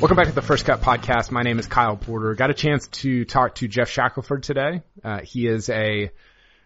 Welcome 0.00 0.16
back 0.16 0.28
to 0.28 0.32
the 0.32 0.40
First 0.40 0.64
Cut 0.64 0.80
podcast. 0.80 1.30
My 1.30 1.42
name 1.42 1.58
is 1.58 1.66
Kyle 1.66 1.94
Porter. 1.94 2.34
Got 2.34 2.48
a 2.48 2.54
chance 2.54 2.88
to 2.88 3.26
talk 3.26 3.56
to 3.56 3.68
Geoff 3.68 3.90
Shackelford 3.90 4.42
today. 4.42 4.80
Uh, 5.04 5.20
he 5.20 5.46
is 5.46 5.68
a 5.68 6.10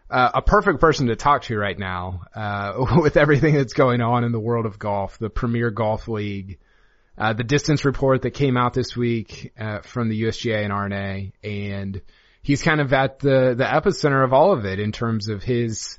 uh, 0.08 0.30
a 0.34 0.40
perfect 0.40 0.78
person 0.78 1.08
to 1.08 1.16
talk 1.16 1.42
to 1.42 1.58
right 1.58 1.76
now 1.76 2.20
uh, 2.32 2.74
with 3.02 3.16
everything 3.16 3.56
that's 3.56 3.72
going 3.72 4.00
on 4.00 4.22
in 4.22 4.30
the 4.30 4.38
world 4.38 4.66
of 4.66 4.78
golf, 4.78 5.18
the 5.18 5.30
Premier 5.30 5.72
Golf 5.72 6.06
League, 6.06 6.60
uh, 7.18 7.32
the 7.32 7.42
distance 7.42 7.84
report 7.84 8.22
that 8.22 8.30
came 8.30 8.56
out 8.56 8.72
this 8.72 8.96
week 8.96 9.52
uh, 9.58 9.80
from 9.80 10.08
the 10.08 10.22
USGA 10.22 10.62
and 10.62 10.72
R&A, 10.72 11.32
and 11.42 12.02
he's 12.40 12.62
kind 12.62 12.80
of 12.80 12.92
at 12.92 13.18
the 13.18 13.56
the 13.58 13.64
epicenter 13.64 14.22
of 14.22 14.32
all 14.32 14.52
of 14.52 14.64
it 14.64 14.78
in 14.78 14.92
terms 14.92 15.26
of 15.26 15.42
his 15.42 15.98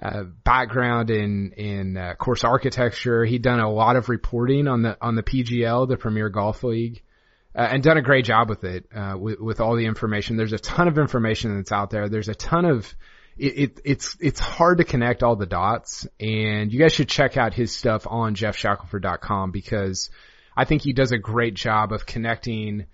uh, 0.00 0.24
background 0.44 1.10
in 1.10 1.52
in 1.52 1.96
uh, 1.96 2.14
course 2.14 2.44
architecture. 2.44 3.24
He'd 3.24 3.42
done 3.42 3.60
a 3.60 3.70
lot 3.70 3.96
of 3.96 4.08
reporting 4.08 4.68
on 4.68 4.82
the 4.82 4.96
on 5.00 5.14
the 5.14 5.22
PGL, 5.22 5.88
the 5.88 5.96
Premier 5.96 6.28
Golf 6.28 6.62
League, 6.62 7.02
uh, 7.54 7.68
and 7.70 7.82
done 7.82 7.96
a 7.96 8.02
great 8.02 8.24
job 8.24 8.48
with 8.48 8.64
it 8.64 8.86
uh, 8.94 9.16
with, 9.18 9.40
with 9.40 9.60
all 9.60 9.76
the 9.76 9.86
information. 9.86 10.36
There's 10.36 10.52
a 10.52 10.58
ton 10.58 10.88
of 10.88 10.98
information 10.98 11.56
that's 11.56 11.72
out 11.72 11.90
there. 11.90 12.08
There's 12.08 12.28
a 12.28 12.34
ton 12.34 12.66
of 12.66 12.94
it, 13.38 13.58
it, 13.58 13.80
it's 13.84 14.16
it's 14.20 14.40
hard 14.40 14.78
to 14.78 14.84
connect 14.84 15.22
all 15.22 15.36
the 15.36 15.46
dots, 15.46 16.06
and 16.20 16.72
you 16.72 16.78
guys 16.78 16.92
should 16.92 17.08
check 17.08 17.36
out 17.36 17.54
his 17.54 17.74
stuff 17.74 18.06
on 18.06 18.34
geoffshackelford.com 18.34 19.50
because 19.50 20.10
I 20.56 20.64
think 20.64 20.82
he 20.82 20.92
does 20.92 21.12
a 21.12 21.18
great 21.18 21.54
job 21.54 21.92
of 21.92 22.06
connecting 22.06 22.86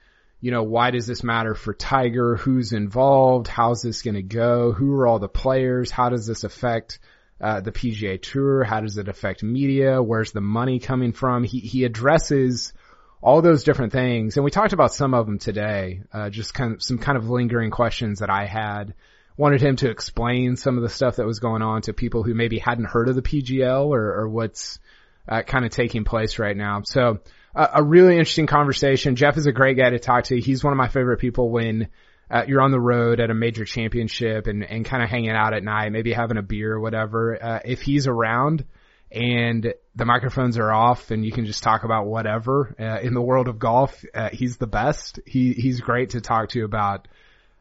you 0.42 0.50
know, 0.50 0.64
why 0.64 0.90
does 0.90 1.06
this 1.06 1.22
matter 1.22 1.54
for 1.54 1.72
Tiger? 1.72 2.36
Who's 2.36 2.72
involved? 2.72 3.46
How's 3.46 3.80
this 3.80 4.02
going 4.02 4.16
to 4.16 4.22
go? 4.22 4.72
Who 4.72 4.92
are 4.96 5.06
all 5.06 5.20
the 5.20 5.28
players? 5.28 5.92
How 5.92 6.08
does 6.08 6.26
this 6.26 6.42
affect 6.42 6.98
uh, 7.40 7.60
the 7.60 7.70
PGA 7.70 8.20
Tour? 8.20 8.64
How 8.64 8.80
does 8.80 8.98
it 8.98 9.06
affect 9.06 9.44
media? 9.44 10.02
Where's 10.02 10.32
the 10.32 10.40
money 10.40 10.80
coming 10.80 11.12
from? 11.12 11.44
He 11.44 11.60
he 11.60 11.84
addresses 11.84 12.72
all 13.22 13.40
those 13.40 13.62
different 13.62 13.92
things, 13.92 14.36
and 14.36 14.44
we 14.44 14.50
talked 14.50 14.72
about 14.72 14.92
some 14.92 15.14
of 15.14 15.26
them 15.26 15.38
today. 15.38 16.02
Uh, 16.12 16.28
just 16.28 16.54
kind 16.54 16.74
of 16.74 16.82
some 16.82 16.98
kind 16.98 17.16
of 17.16 17.30
lingering 17.30 17.70
questions 17.70 18.18
that 18.18 18.28
I 18.30 18.46
had. 18.46 18.94
Wanted 19.36 19.62
him 19.62 19.76
to 19.76 19.90
explain 19.90 20.56
some 20.56 20.76
of 20.76 20.82
the 20.82 20.88
stuff 20.88 21.16
that 21.16 21.26
was 21.26 21.38
going 21.38 21.62
on 21.62 21.82
to 21.82 21.92
people 21.92 22.24
who 22.24 22.34
maybe 22.34 22.58
hadn't 22.58 22.86
heard 22.86 23.08
of 23.08 23.14
the 23.14 23.22
PGL 23.22 23.86
or, 23.86 24.22
or 24.22 24.28
what's 24.28 24.80
uh, 25.28 25.42
kind 25.42 25.64
of 25.64 25.70
taking 25.70 26.02
place 26.02 26.40
right 26.40 26.56
now. 26.56 26.82
So 26.84 27.20
a, 27.54 27.68
a 27.74 27.82
really 27.82 28.14
interesting 28.14 28.46
conversation. 28.46 29.16
Geoff 29.16 29.36
is 29.36 29.46
a 29.46 29.52
great 29.52 29.76
guy 29.76 29.90
to 29.90 29.98
talk 29.98 30.24
to. 30.24 30.40
He's 30.40 30.64
one 30.64 30.72
of 30.72 30.76
my 30.76 30.88
favorite 30.88 31.18
people 31.18 31.50
when 31.50 31.88
uh, 32.30 32.44
you're 32.46 32.62
on 32.62 32.70
the 32.70 32.80
road 32.80 33.20
at 33.20 33.30
a 33.30 33.34
major 33.34 33.64
championship 33.64 34.46
and, 34.46 34.64
and 34.64 34.84
kind 34.84 35.02
of 35.02 35.10
hanging 35.10 35.30
out 35.30 35.52
at 35.52 35.62
night, 35.62 35.92
maybe 35.92 36.12
having 36.12 36.38
a 36.38 36.42
beer 36.42 36.72
or 36.72 36.80
whatever. 36.80 37.38
Uh, 37.42 37.60
if 37.64 37.82
he's 37.82 38.06
around 38.06 38.64
and 39.10 39.74
the 39.94 40.04
microphones 40.06 40.56
are 40.56 40.72
off 40.72 41.10
and 41.10 41.26
you 41.26 41.32
can 41.32 41.44
just 41.44 41.62
talk 41.62 41.84
about 41.84 42.06
whatever, 42.06 42.74
uh, 42.80 43.00
in 43.00 43.12
the 43.12 43.20
world 43.20 43.48
of 43.48 43.58
golf, 43.58 44.02
uh, 44.14 44.30
he's 44.32 44.56
the 44.56 44.66
best. 44.66 45.20
He, 45.26 45.52
he's 45.52 45.80
great 45.80 46.10
to 46.10 46.22
talk 46.22 46.48
to 46.50 46.64
about, 46.64 47.08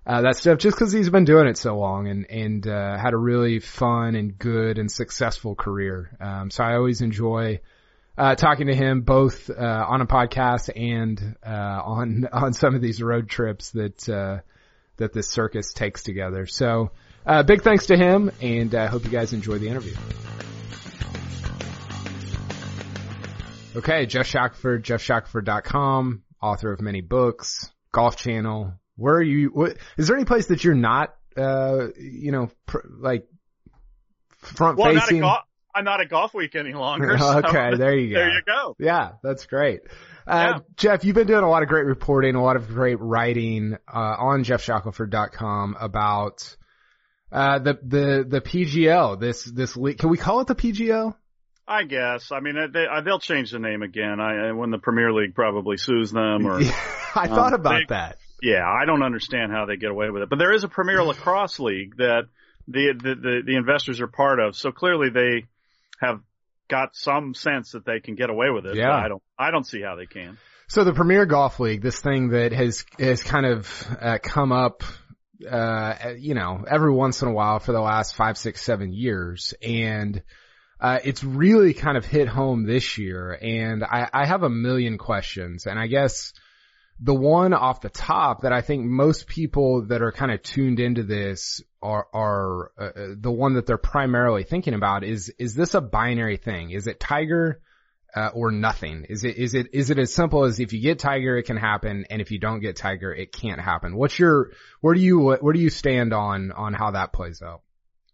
uh, 0.08 0.22
that 0.22 0.38
stuff 0.38 0.58
just 0.58 0.78
cause 0.78 0.94
he's 0.94 1.10
been 1.10 1.26
doing 1.26 1.48
it 1.48 1.58
so 1.58 1.78
long 1.78 2.08
and, 2.08 2.26
and, 2.32 2.66
uh, 2.66 2.98
had 2.98 3.14
a 3.14 3.18
really 3.18 3.60
fun 3.60 4.16
and 4.16 4.40
good 4.40 4.78
and 4.78 4.90
successful 4.90 5.54
career. 5.54 6.16
Um, 6.22 6.50
so 6.50 6.64
I 6.64 6.76
always 6.76 7.02
enjoy, 7.02 7.60
uh, 8.22 8.36
talking 8.36 8.68
to 8.68 8.76
him 8.76 9.02
both 9.02 9.50
uh, 9.50 9.86
on 9.90 10.02
a 10.02 10.06
podcast 10.06 10.70
and 10.76 11.36
uh, 11.44 11.82
on 11.84 12.28
on 12.32 12.54
some 12.54 12.76
of 12.76 12.82
these 12.82 13.02
road 13.02 13.28
trips 13.28 13.72
that 13.72 14.08
uh, 14.08 14.42
that 14.98 15.12
this 15.12 15.28
circus 15.28 15.74
takes 15.74 16.04
together. 16.04 16.46
So, 16.46 16.92
uh, 17.26 17.42
big 17.42 17.64
thanks 17.64 17.88
to 17.88 17.98
him, 17.98 18.32
and 18.40 18.76
I 18.76 18.86
hope 18.86 19.06
you 19.06 19.10
guys 19.10 19.34
enjoy 19.34 19.58
the 19.58 19.70
interview. 19.70 19.96
Okay, 23.76 24.06
Geoff 24.06 24.28
Shackelford, 24.28 24.84
geoffshackelford.com, 24.84 26.22
author 26.44 26.72
of 26.72 26.80
many 26.80 27.02
books, 27.02 27.72
Golf 27.92 28.18
Channel. 28.18 28.74
Where 28.98 29.16
are 29.16 29.24
you? 29.24 29.48
What, 29.48 29.78
is 29.98 30.08
there 30.08 30.16
any 30.16 30.26
place 30.26 30.46
that 30.48 30.64
you're 30.64 30.76
not, 30.76 31.16
uh, 31.36 31.88
you 31.98 32.32
know, 32.32 32.52
pr- 32.68 32.86
like 33.00 33.28
front 34.38 34.78
well, 34.78 34.94
facing? 34.94 35.24
I'm 35.74 35.84
not 35.86 36.02
at 36.02 36.10
Golf 36.10 36.34
Week 36.34 36.56
any 36.56 36.74
longer. 36.74 37.18
okay, 37.22 37.76
there 37.78 37.96
you 37.96 38.10
go. 38.14 38.20
There 38.20 38.30
you 38.34 38.42
go. 38.46 38.76
Yeah, 38.80 39.12
that's 39.24 39.46
great. 39.46 39.82
Uh, 40.28 40.54
Yeah. 40.56 40.60
Geoff, 40.78 41.04
you've 41.06 41.16
been 41.16 41.28
doing 41.28 41.44
a 41.44 41.50
lot 41.50 41.64
of 41.64 41.70
great 41.70 41.86
reporting, 41.86 42.36
a 42.36 42.44
lot 42.44 42.56
of 42.56 42.68
great 42.68 43.00
writing 43.00 43.76
uh, 43.92 43.98
on 44.20 44.44
geoffshackelford.com 44.44 45.78
about 45.80 46.56
uh, 47.32 47.60
the 47.60 47.80
the 47.82 48.26
the 48.28 48.42
PGL. 48.42 49.20
This 49.20 49.44
this 49.44 49.76
league. 49.78 49.98
Can 49.98 50.10
we 50.10 50.18
call 50.18 50.42
it 50.42 50.48
the 50.48 50.56
PGL? 50.56 51.16
I 51.68 51.84
guess. 51.84 52.32
I 52.34 52.42
mean, 52.42 52.56
they, 52.74 52.86
uh, 52.86 53.02
they'll 53.02 53.20
change 53.20 53.52
the 53.52 53.60
name 53.60 53.82
again. 53.82 54.20
I 54.20 54.52
when 54.52 54.72
the 54.72 54.78
Premier 54.80 55.14
League 55.14 55.36
probably 55.36 55.78
sues 55.78 56.12
them, 56.12 56.46
or 56.46 56.58
I 57.16 57.28
thought 57.28 57.54
Um, 57.54 57.60
about 57.62 57.80
they- 57.88 57.96
that. 57.96 58.18
yeah, 58.42 58.64
I 58.68 58.86
don't 58.86 59.04
understand 59.04 59.52
how 59.52 59.66
they 59.66 59.78
get 59.78 59.90
away 59.92 60.10
with 60.10 60.24
it. 60.24 60.30
But 60.30 60.40
there 60.40 60.52
is 60.54 60.64
a 60.64 60.68
Premier 60.68 61.02
Lacrosse 61.04 61.60
League 61.60 61.96
that 61.98 62.24
the 62.68 62.94
the 63.02 63.16
the, 63.16 63.42
the 63.46 63.56
investors 63.56 64.02
are 64.02 64.08
part 64.08 64.40
of. 64.40 64.56
So 64.58 64.72
clearly 64.72 65.10
they 65.10 65.46
have 66.02 66.20
got 66.68 66.96
some 66.96 67.34
sense 67.34 67.72
that 67.72 67.86
they 67.86 68.00
can 68.00 68.16
get 68.16 68.30
away 68.30 68.50
with 68.50 68.66
it. 68.66 68.76
Yeah. 68.76 68.96
I 68.96 69.08
don't. 69.08 69.24
I 69.38 69.52
don't 69.52 69.66
see 69.66 69.82
how 69.82 69.96
they 69.96 70.06
can. 70.06 70.38
So 70.68 70.84
the 70.84 70.94
Premier 70.94 71.26
Golf 71.26 71.60
League, 71.60 71.82
this 71.82 72.00
thing 72.00 72.30
that 72.30 72.54
has 72.54 72.86
has 72.98 73.22
kind 73.22 73.46
of 73.46 73.88
uh, 74.00 74.18
come 74.24 74.52
up, 74.52 74.84
uh, 75.50 76.14
you 76.18 76.34
know, 76.34 76.64
every 76.66 76.94
once 76.94 77.22
in 77.22 77.28
a 77.28 77.34
while 77.34 77.60
for 77.60 77.74
the 77.74 77.82
last 77.82 78.16
five, 78.16 78.38
six, 78.38 78.62
seven 78.62 78.94
years, 78.94 79.54
and 79.62 80.24
uh, 80.80 81.00
it's 81.04 81.24
really 81.24 81.74
kind 81.74 81.98
of 81.98 82.06
hit 82.06 82.28
home 82.28 82.66
this 82.66 82.98
year. 82.98 83.38
And 83.42 83.84
I, 83.84 84.10
I 84.14 84.26
have 84.26 84.44
a 84.44 84.50
million 84.50 84.98
questions, 84.98 85.66
and 85.66 85.78
I 85.78 85.88
guess 85.88 86.34
the 87.02 87.14
one 87.14 87.54
off 87.54 87.82
the 87.82 87.90
top 87.90 88.44
that 88.44 88.54
I 88.54 88.62
think 88.62 88.86
most 88.86 89.28
people 89.28 89.88
that 89.88 90.02
are 90.02 90.12
kind 90.12 90.32
of 90.32 90.42
tuned 90.42 90.80
into 90.80 91.04
this 91.04 91.62
are 91.82 92.08
are 92.14 92.72
uh, 92.78 92.84
uh, 92.84 93.08
the 93.18 93.32
one 93.32 93.54
that 93.56 93.66
they're 93.66 93.78
primarily 93.78 94.44
thinking 94.44 94.74
about 94.74 95.04
is 95.04 95.30
is 95.38 95.56
this 95.56 95.74
a 95.74 95.82
binary 95.82 96.38
thing? 96.38 96.72
Is 96.72 96.88
it 96.88 97.00
Tiger? 97.00 97.62
uh, 98.16 98.30
or 98.34 98.52
nothing? 98.52 99.06
Is 99.10 99.24
it 99.24 99.38
is 99.38 99.54
it 99.54 99.68
is 99.74 99.90
it 99.90 100.00
as 100.00 100.14
simple 100.14 100.44
as 100.44 100.60
if 100.60 100.74
you 100.74 100.82
get 100.82 101.00
Tiger, 101.00 101.38
it 101.38 101.44
can 101.44 101.58
happen, 101.58 102.06
and 102.10 102.22
if 102.22 102.32
you 102.32 102.40
don't 102.40 102.60
get 102.60 102.76
Tiger, 102.76 103.14
it 103.14 103.32
can't 103.32 103.60
happen? 103.60 103.96
What's 103.96 104.18
your 104.18 104.52
where 104.82 104.94
do 104.94 105.02
you 105.02 105.32
where 105.40 105.54
do 105.54 105.60
you 105.60 105.70
stand 105.70 106.14
on 106.14 106.52
on 106.52 106.74
how 106.74 106.92
that 106.92 107.14
plays 107.14 107.42
out? 107.42 107.62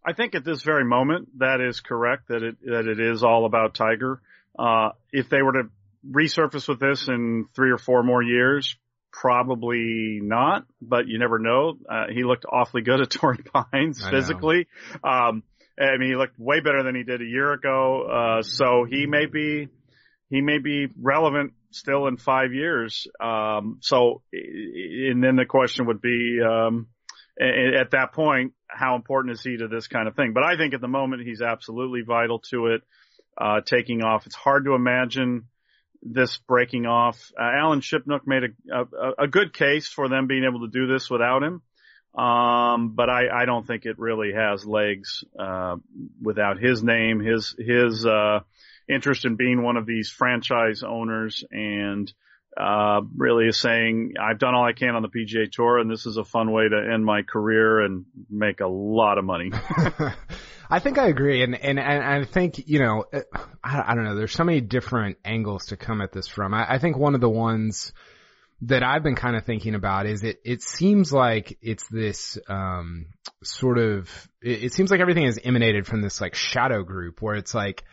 I 0.04 0.12
think 0.12 0.34
at 0.34 0.44
this 0.44 0.62
very 0.62 0.84
moment 0.84 1.38
that 1.38 1.60
is 1.60 1.80
correct 1.80 2.28
that 2.28 2.42
it 2.42 2.56
that 2.64 2.86
it 2.86 3.00
is 3.00 3.22
all 3.22 3.44
about 3.44 3.74
Tiger. 3.74 4.20
Uh, 4.58 4.90
if 5.12 5.28
they 5.28 5.42
were 5.42 5.52
to 5.52 5.62
resurface 6.08 6.68
with 6.68 6.80
this 6.80 7.08
in 7.08 7.46
three 7.54 7.70
or 7.70 7.78
four 7.78 8.02
more 8.02 8.22
years, 8.22 8.76
probably 9.12 10.20
not. 10.22 10.64
But 10.80 11.08
you 11.08 11.18
never 11.18 11.38
know. 11.38 11.78
Uh, 11.88 12.06
he 12.12 12.24
looked 12.24 12.44
awfully 12.50 12.82
good 12.82 13.00
at 13.00 13.10
Torrey 13.10 13.42
Pines 13.42 14.06
physically. 14.06 14.66
Um, 15.02 15.42
I 15.80 15.96
mean, 15.96 16.10
he 16.10 16.16
looked 16.16 16.38
way 16.38 16.60
better 16.60 16.82
than 16.82 16.94
he 16.94 17.04
did 17.04 17.20
a 17.20 17.24
year 17.24 17.52
ago. 17.52 18.02
Uh, 18.02 18.42
so 18.42 18.84
he 18.88 19.06
may 19.06 19.26
be 19.26 19.68
he 20.30 20.40
may 20.40 20.58
be 20.58 20.88
relevant 21.00 21.52
still 21.70 22.06
in 22.06 22.16
five 22.16 22.52
years. 22.52 23.06
Um, 23.20 23.78
so 23.80 24.22
and 24.32 25.22
then 25.22 25.36
the 25.36 25.46
question 25.46 25.86
would 25.86 26.00
be. 26.00 26.38
Um, 26.42 26.88
at 27.40 27.92
that 27.92 28.12
point, 28.12 28.52
how 28.66 28.96
important 28.96 29.34
is 29.34 29.42
he 29.42 29.56
to 29.58 29.68
this 29.68 29.86
kind 29.86 30.08
of 30.08 30.16
thing? 30.16 30.32
But 30.34 30.42
I 30.42 30.56
think 30.56 30.74
at 30.74 30.80
the 30.80 30.88
moment 30.88 31.22
he's 31.22 31.40
absolutely 31.40 32.02
vital 32.02 32.40
to 32.50 32.66
it, 32.66 32.82
uh, 33.40 33.60
taking 33.64 34.02
off. 34.02 34.26
It's 34.26 34.34
hard 34.34 34.64
to 34.64 34.74
imagine 34.74 35.44
this 36.02 36.38
breaking 36.38 36.86
off. 36.86 37.32
Uh, 37.38 37.44
Alan 37.44 37.80
Shipnuck 37.80 38.26
made 38.26 38.44
a, 38.44 38.80
a, 38.80 39.24
a 39.24 39.28
good 39.28 39.52
case 39.52 39.88
for 39.88 40.08
them 40.08 40.26
being 40.26 40.44
able 40.44 40.60
to 40.60 40.68
do 40.68 40.86
this 40.86 41.10
without 41.10 41.42
him. 41.42 41.62
Um, 42.20 42.94
but 42.94 43.08
I, 43.10 43.42
I 43.42 43.44
don't 43.44 43.66
think 43.66 43.84
it 43.84 43.98
really 43.98 44.32
has 44.32 44.64
legs, 44.64 45.22
uh, 45.38 45.76
without 46.20 46.58
his 46.58 46.82
name, 46.82 47.20
his, 47.20 47.54
his, 47.58 48.04
uh, 48.06 48.40
interest 48.88 49.24
in 49.24 49.36
being 49.36 49.62
one 49.62 49.76
of 49.76 49.86
these 49.86 50.08
franchise 50.08 50.82
owners 50.82 51.44
and, 51.50 52.12
uh, 52.56 53.02
really 53.16 53.46
is 53.46 53.58
saying, 53.58 54.14
I've 54.20 54.38
done 54.38 54.54
all 54.54 54.64
I 54.64 54.72
can 54.72 54.96
on 54.96 55.02
the 55.02 55.08
PGA 55.08 55.52
tour 55.52 55.78
and 55.78 55.88
this 55.88 56.06
is 56.06 56.16
a 56.16 56.24
fun 56.24 56.50
way 56.50 56.68
to 56.68 56.90
end 56.92 57.04
my 57.04 57.22
career 57.22 57.80
and 57.80 58.06
make 58.28 58.60
a 58.60 58.66
lot 58.66 59.18
of 59.18 59.24
money. 59.24 59.52
I 60.70 60.80
think 60.80 60.98
I 60.98 61.08
agree, 61.08 61.42
and 61.42 61.54
and 61.54 61.78
and 61.78 62.04
I 62.04 62.24
think 62.24 62.68
you 62.68 62.78
know, 62.78 63.04
I, 63.64 63.92
I 63.92 63.94
don't 63.94 64.04
know. 64.04 64.14
There's 64.14 64.32
so 64.32 64.44
many 64.44 64.60
different 64.60 65.16
angles 65.24 65.66
to 65.66 65.76
come 65.76 66.00
at 66.00 66.12
this 66.12 66.28
from. 66.28 66.52
I, 66.52 66.74
I 66.74 66.78
think 66.78 66.98
one 66.98 67.14
of 67.14 67.20
the 67.20 67.30
ones 67.30 67.92
that 68.62 68.82
I've 68.82 69.02
been 69.02 69.14
kind 69.14 69.36
of 69.36 69.44
thinking 69.44 69.74
about 69.74 70.06
is 70.06 70.22
it. 70.22 70.40
It 70.44 70.62
seems 70.62 71.12
like 71.12 71.56
it's 71.62 71.86
this 71.88 72.38
um 72.48 73.06
sort 73.42 73.78
of. 73.78 74.10
It, 74.42 74.64
it 74.64 74.72
seems 74.74 74.90
like 74.90 75.00
everything 75.00 75.24
is 75.24 75.40
emanated 75.42 75.86
from 75.86 76.02
this 76.02 76.20
like 76.20 76.34
shadow 76.34 76.82
group 76.82 77.22
where 77.22 77.36
it's 77.36 77.54
like. 77.54 77.84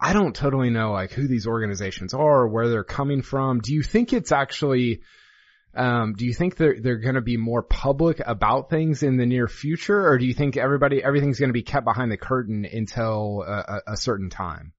I 0.00 0.12
don't 0.12 0.32
totally 0.32 0.70
know 0.70 0.92
like 0.92 1.10
who 1.10 1.26
these 1.26 1.48
organizations 1.48 2.14
are, 2.14 2.42
or 2.42 2.48
where 2.48 2.68
they're 2.68 2.84
coming 2.84 3.20
from. 3.20 3.58
Do 3.58 3.74
you 3.74 3.82
think 3.82 4.12
it's 4.12 4.30
actually 4.30 5.00
um, 5.78 6.14
do 6.14 6.26
you 6.26 6.34
think 6.34 6.56
they're 6.56 6.80
they're 6.80 6.98
going 6.98 7.14
to 7.14 7.20
be 7.20 7.36
more 7.36 7.62
public 7.62 8.20
about 8.26 8.68
things 8.68 9.04
in 9.04 9.16
the 9.16 9.26
near 9.26 9.46
future, 9.46 10.08
or 10.08 10.18
do 10.18 10.26
you 10.26 10.34
think 10.34 10.56
everybody 10.56 11.02
everything's 11.02 11.38
going 11.38 11.50
to 11.50 11.54
be 11.54 11.62
kept 11.62 11.84
behind 11.84 12.10
the 12.10 12.16
curtain 12.16 12.64
until 12.64 13.44
a, 13.46 13.92
a 13.92 13.96
certain 13.96 14.28
time? 14.28 14.72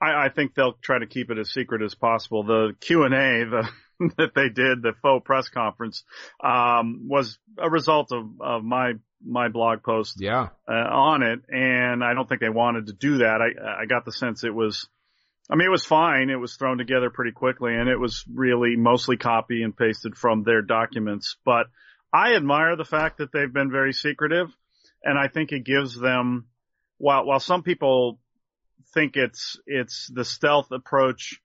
I, 0.00 0.24
I, 0.24 0.28
think 0.30 0.54
they'll 0.54 0.76
try 0.82 0.98
to 0.98 1.06
keep 1.06 1.30
it 1.30 1.38
as 1.38 1.50
secret 1.50 1.80
as 1.80 1.94
possible. 1.94 2.42
The 2.42 2.74
Q 2.80 3.04
and 3.04 3.14
A 3.14 3.44
the, 3.44 3.68
that 4.18 4.34
they 4.34 4.48
did, 4.48 4.82
the 4.82 4.94
faux 5.00 5.24
press 5.24 5.48
conference, 5.48 6.02
um, 6.42 7.06
was 7.08 7.38
a 7.56 7.70
result 7.70 8.10
of, 8.10 8.26
of 8.40 8.64
my 8.64 8.94
my 9.24 9.46
blog 9.46 9.84
post 9.84 10.16
yeah. 10.18 10.48
Uh, 10.68 10.72
on 10.72 11.22
it, 11.22 11.38
and 11.48 12.02
I 12.02 12.14
don't 12.14 12.28
think 12.28 12.40
they 12.40 12.48
wanted 12.48 12.88
to 12.88 12.94
do 12.94 13.18
that. 13.18 13.40
I 13.40 13.82
I 13.82 13.86
got 13.86 14.04
the 14.04 14.12
sense 14.12 14.42
it 14.42 14.52
was 14.52 14.88
I 15.50 15.56
mean, 15.56 15.66
it 15.66 15.70
was 15.70 15.84
fine. 15.84 16.30
It 16.30 16.40
was 16.40 16.56
thrown 16.56 16.78
together 16.78 17.10
pretty 17.10 17.32
quickly 17.32 17.74
and 17.74 17.88
it 17.88 17.98
was 17.98 18.24
really 18.32 18.76
mostly 18.76 19.16
copy 19.16 19.62
and 19.62 19.76
pasted 19.76 20.16
from 20.16 20.42
their 20.42 20.62
documents. 20.62 21.36
But 21.44 21.66
I 22.12 22.34
admire 22.34 22.76
the 22.76 22.84
fact 22.84 23.18
that 23.18 23.32
they've 23.32 23.52
been 23.52 23.70
very 23.70 23.92
secretive 23.92 24.48
and 25.02 25.18
I 25.18 25.28
think 25.28 25.52
it 25.52 25.64
gives 25.64 25.98
them, 25.98 26.46
while, 26.98 27.26
while 27.26 27.40
some 27.40 27.62
people 27.62 28.20
think 28.94 29.16
it's, 29.16 29.58
it's 29.66 30.10
the 30.12 30.24
stealth 30.24 30.70
approach 30.70 31.40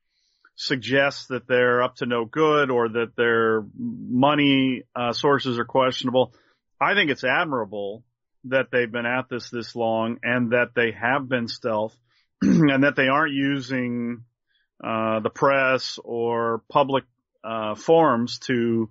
suggests 0.56 1.28
that 1.28 1.48
they're 1.48 1.84
up 1.84 1.96
to 1.98 2.06
no 2.06 2.26
good 2.26 2.72
or 2.72 2.90
that 2.90 3.16
their 3.16 3.64
money 3.78 4.84
uh, 4.96 5.14
sources 5.14 5.60
are 5.60 5.66
questionable. 5.66 6.34
I 6.82 6.94
think 6.96 7.12
it's 7.12 7.24
admirable 7.24 8.04
that 8.46 8.68
they've 8.72 8.92
been 8.92 9.06
at 9.06 9.30
this 9.30 9.50
this 9.50 9.76
long 9.76 10.18
and 10.24 10.52
that 10.52 10.70
they 10.76 10.92
have 10.92 11.28
been 11.28 11.48
stealth 11.48 11.96
and 12.42 12.84
that 12.84 12.96
they 12.96 13.08
aren't 13.08 13.34
using 13.34 14.24
uh, 14.84 15.20
the 15.20 15.30
press 15.30 16.00
or 16.04 16.62
public 16.70 17.04
uh, 17.44 17.76
forums 17.76 18.40
to 18.40 18.90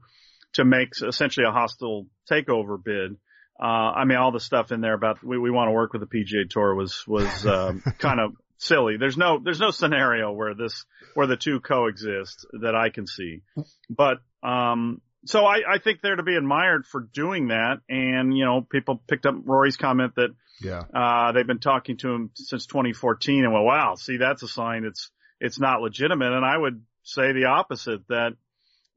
to 0.55 0.65
make 0.65 0.91
essentially 1.07 1.47
a 1.47 1.53
hostile 1.53 2.07
takeover 2.31 2.83
bid. 2.83 3.17
Uh, 3.61 3.65
I 3.67 4.05
mean, 4.05 4.19
all 4.19 4.33
the 4.33 4.41
stuff 4.41 4.73
in 4.73 4.81
there 4.81 4.95
about 4.95 5.23
we, 5.23 5.39
we 5.39 5.51
want 5.51 5.69
to 5.69 5.73
work 5.73 5.93
with 5.93 6.03
the 6.03 6.07
PGA 6.07 6.49
Tour 6.49 6.75
was 6.75 7.05
was 7.07 7.47
um, 7.47 7.83
kind 7.99 8.21
of 8.21 8.33
silly. 8.59 8.97
There's 8.99 9.17
no 9.17 9.39
there's 9.43 9.61
no 9.61 9.71
scenario 9.71 10.33
where 10.33 10.55
this 10.55 10.85
where 11.15 11.27
the 11.27 11.37
two 11.37 11.61
coexist 11.61 12.47
that 12.61 12.75
I 12.75 12.91
can 12.91 13.07
see. 13.07 13.43
But 13.89 14.19
um, 14.43 15.01
so 15.27 15.45
I, 15.45 15.75
I 15.75 15.79
think 15.79 16.01
they're 16.01 16.17
to 16.17 16.23
be 16.23 16.37
admired 16.37 16.87
for 16.87 17.01
doing 17.01 17.49
that. 17.49 17.79
And, 17.89 18.37
you 18.37 18.45
know, 18.45 18.61
people 18.61 19.03
picked 19.09 19.27
up 19.27 19.35
Rory's 19.45 19.77
comment 19.77 20.15
that, 20.17 20.35
yeah, 20.61 20.83
uh, 20.95 21.33
they've 21.33 21.47
been 21.47 21.59
talking 21.59 21.97
to 21.99 22.09
him 22.11 22.31
since 22.35 22.67
2014 22.67 23.45
and 23.45 23.53
well, 23.53 23.65
wow, 23.65 23.95
see, 23.95 24.17
that's 24.17 24.43
a 24.43 24.49
sign 24.49 24.85
it's, 24.85 25.11
it's 25.41 25.61
not 25.61 25.83
legitimate. 25.83 26.33
And 26.33 26.45
I 26.45 26.57
would 26.57 26.83
say 27.03 27.33
the 27.33 27.47
opposite 27.47 28.07
that 28.09 28.33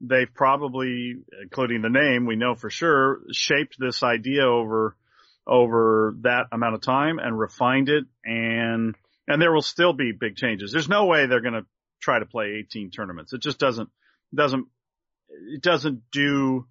they've 0.00 0.32
probably, 0.32 1.16
including 1.42 1.82
the 1.82 1.90
name, 1.90 2.26
we 2.26 2.36
know 2.36 2.54
for 2.54 2.70
sure, 2.70 3.20
shaped 3.32 3.76
this 3.78 4.02
idea 4.02 4.44
over, 4.44 4.96
over 5.46 6.14
that 6.22 6.46
amount 6.52 6.74
of 6.74 6.80
time 6.80 7.18
and 7.18 7.38
refined 7.38 7.88
it. 7.88 8.04
And, 8.24 8.94
and 9.28 9.42
there 9.42 9.52
will 9.52 9.62
still 9.62 9.92
be 9.92 10.12
big 10.12 10.36
changes. 10.36 10.72
There's 10.72 10.88
no 10.88 11.06
way 11.06 11.26
they're 11.26 11.42
going 11.42 11.54
to 11.54 11.66
try 12.00 12.18
to 12.18 12.26
play 12.26 12.56
18 12.60 12.90
tournaments. 12.90 13.32
It 13.32 13.42
just 13.42 13.58
doesn't, 13.58 13.90
doesn't 14.34 14.66
it 15.30 15.62
doesn't 15.62 16.02
do 16.10 16.66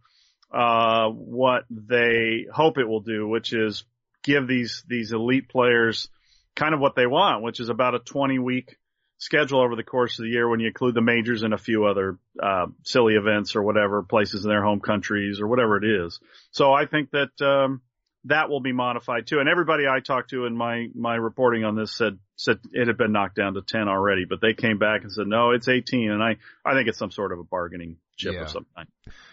uh, 0.52 1.10
what 1.10 1.66
they 1.70 2.46
hope 2.52 2.78
it 2.78 2.88
will 2.88 3.02
do, 3.02 3.28
which 3.28 3.54
is 3.54 3.84
give 4.24 4.48
these 4.48 4.84
these 4.88 5.12
elite 5.12 5.50
players 5.50 6.10
kind 6.56 6.74
of 6.74 6.80
what 6.80 6.96
they 6.96 7.08
want, 7.08 7.44
which 7.44 7.60
is 7.60 7.70
about 7.70 7.96
a 7.96 8.00
20 8.00 8.40
week 8.40 8.78
schedule 9.18 9.62
over 9.62 9.76
the 9.76 9.84
course 9.84 10.18
of 10.18 10.24
the 10.24 10.32
year 10.32 10.48
when 10.48 10.60
you 10.60 10.68
include 10.68 10.96
the 10.96 11.02
majors 11.02 11.44
and 11.44 11.54
a 11.54 11.58
few 11.58 11.86
other 11.86 12.18
uh, 12.42 12.68
silly 12.84 13.16
events 13.16 13.56
or 13.56 13.62
whatever 13.62 14.02
places 14.02 14.44
in 14.44 14.50
their 14.50 14.64
home 14.64 14.80
countries 14.80 15.42
or 15.42 15.48
whatever 15.48 15.78
it 15.78 16.06
is. 16.06 16.20
So 16.52 16.74
I 16.74 16.86
think 16.86 17.12
that 17.12 17.42
um, 17.46 17.82
that 18.26 18.50
will 18.50 18.62
be 18.62 18.72
modified 18.72 19.28
too. 19.28 19.40
And 19.40 19.50
everybody 19.50 19.88
I 19.88 20.00
talked 20.00 20.32
to 20.32 20.46
in 20.46 20.56
my 20.56 20.88
my 20.96 21.16
reporting 21.16 21.64
on 21.64 21.76
this 21.76 21.96
said 21.96 22.18
said 22.36 22.60
it 22.72 22.88
had 22.88 22.98
been 22.98 23.12
knocked 23.12 23.36
down 23.36 23.54
to 23.54 23.62
10 23.62 23.88
already, 23.88 24.26
but 24.26 24.42
they 24.42 24.54
came 24.54 24.80
back 24.80 25.04
and 25.04 25.12
said 25.12 25.28
no, 25.28 25.52
it's 25.52 25.68
18. 25.68 26.12
And 26.12 26.24
I 26.24 26.38
I 26.66 26.74
think 26.74 26.88
it's 26.88 26.98
some 26.98 27.12
sort 27.12 27.32
of 27.32 27.40
a 27.40 27.44
bargaining 27.44 27.98
chip 28.20 28.34
yeah. 28.34 28.42
of 28.42 28.50
some 28.50 28.66
kind. 28.76 28.88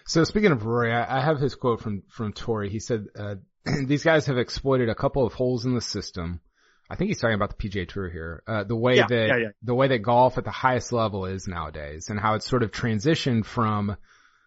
So 0.07 0.25
speaking 0.25 0.53
of 0.53 0.65
Rory, 0.65 0.93
I, 0.93 1.19
I 1.19 1.21
have 1.21 1.39
his 1.39 1.55
quote 1.55 1.81
from 1.81 2.03
from 2.09 2.33
Torrey. 2.33 2.71
He 2.71 2.81
said 2.81 3.07
uh, 3.19 3.35
these 3.87 4.05
guys 4.05 4.27
have 4.27 4.39
exploited 4.39 4.89
a 4.89 4.95
couple 4.95 5.27
of 5.27 5.35
holes 5.35 5.67
in 5.67 5.75
the 5.75 5.81
system. 5.81 6.41
I 6.89 6.95
think 6.95 7.09
he's 7.09 7.21
talking 7.21 7.35
about 7.35 7.59
the 7.59 7.69
PGA 7.69 7.89
Tour 7.89 8.09
here. 8.09 8.43
Uh, 8.47 8.63
the 8.63 8.77
way 8.77 8.97
yeah, 8.97 9.07
that 9.09 9.27
yeah, 9.29 9.49
the 9.63 9.75
way 9.75 9.89
that 9.89 10.03
golf 10.03 10.39
at 10.39 10.45
the 10.45 10.53
highest 10.53 10.93
level 10.93 11.27
is 11.27 11.49
nowadays, 11.49 12.09
and 12.09 12.21
how 12.21 12.35
it's 12.35 12.49
sort 12.49 12.63
of 12.63 12.71
transitioned 12.71 13.45
from 13.45 13.97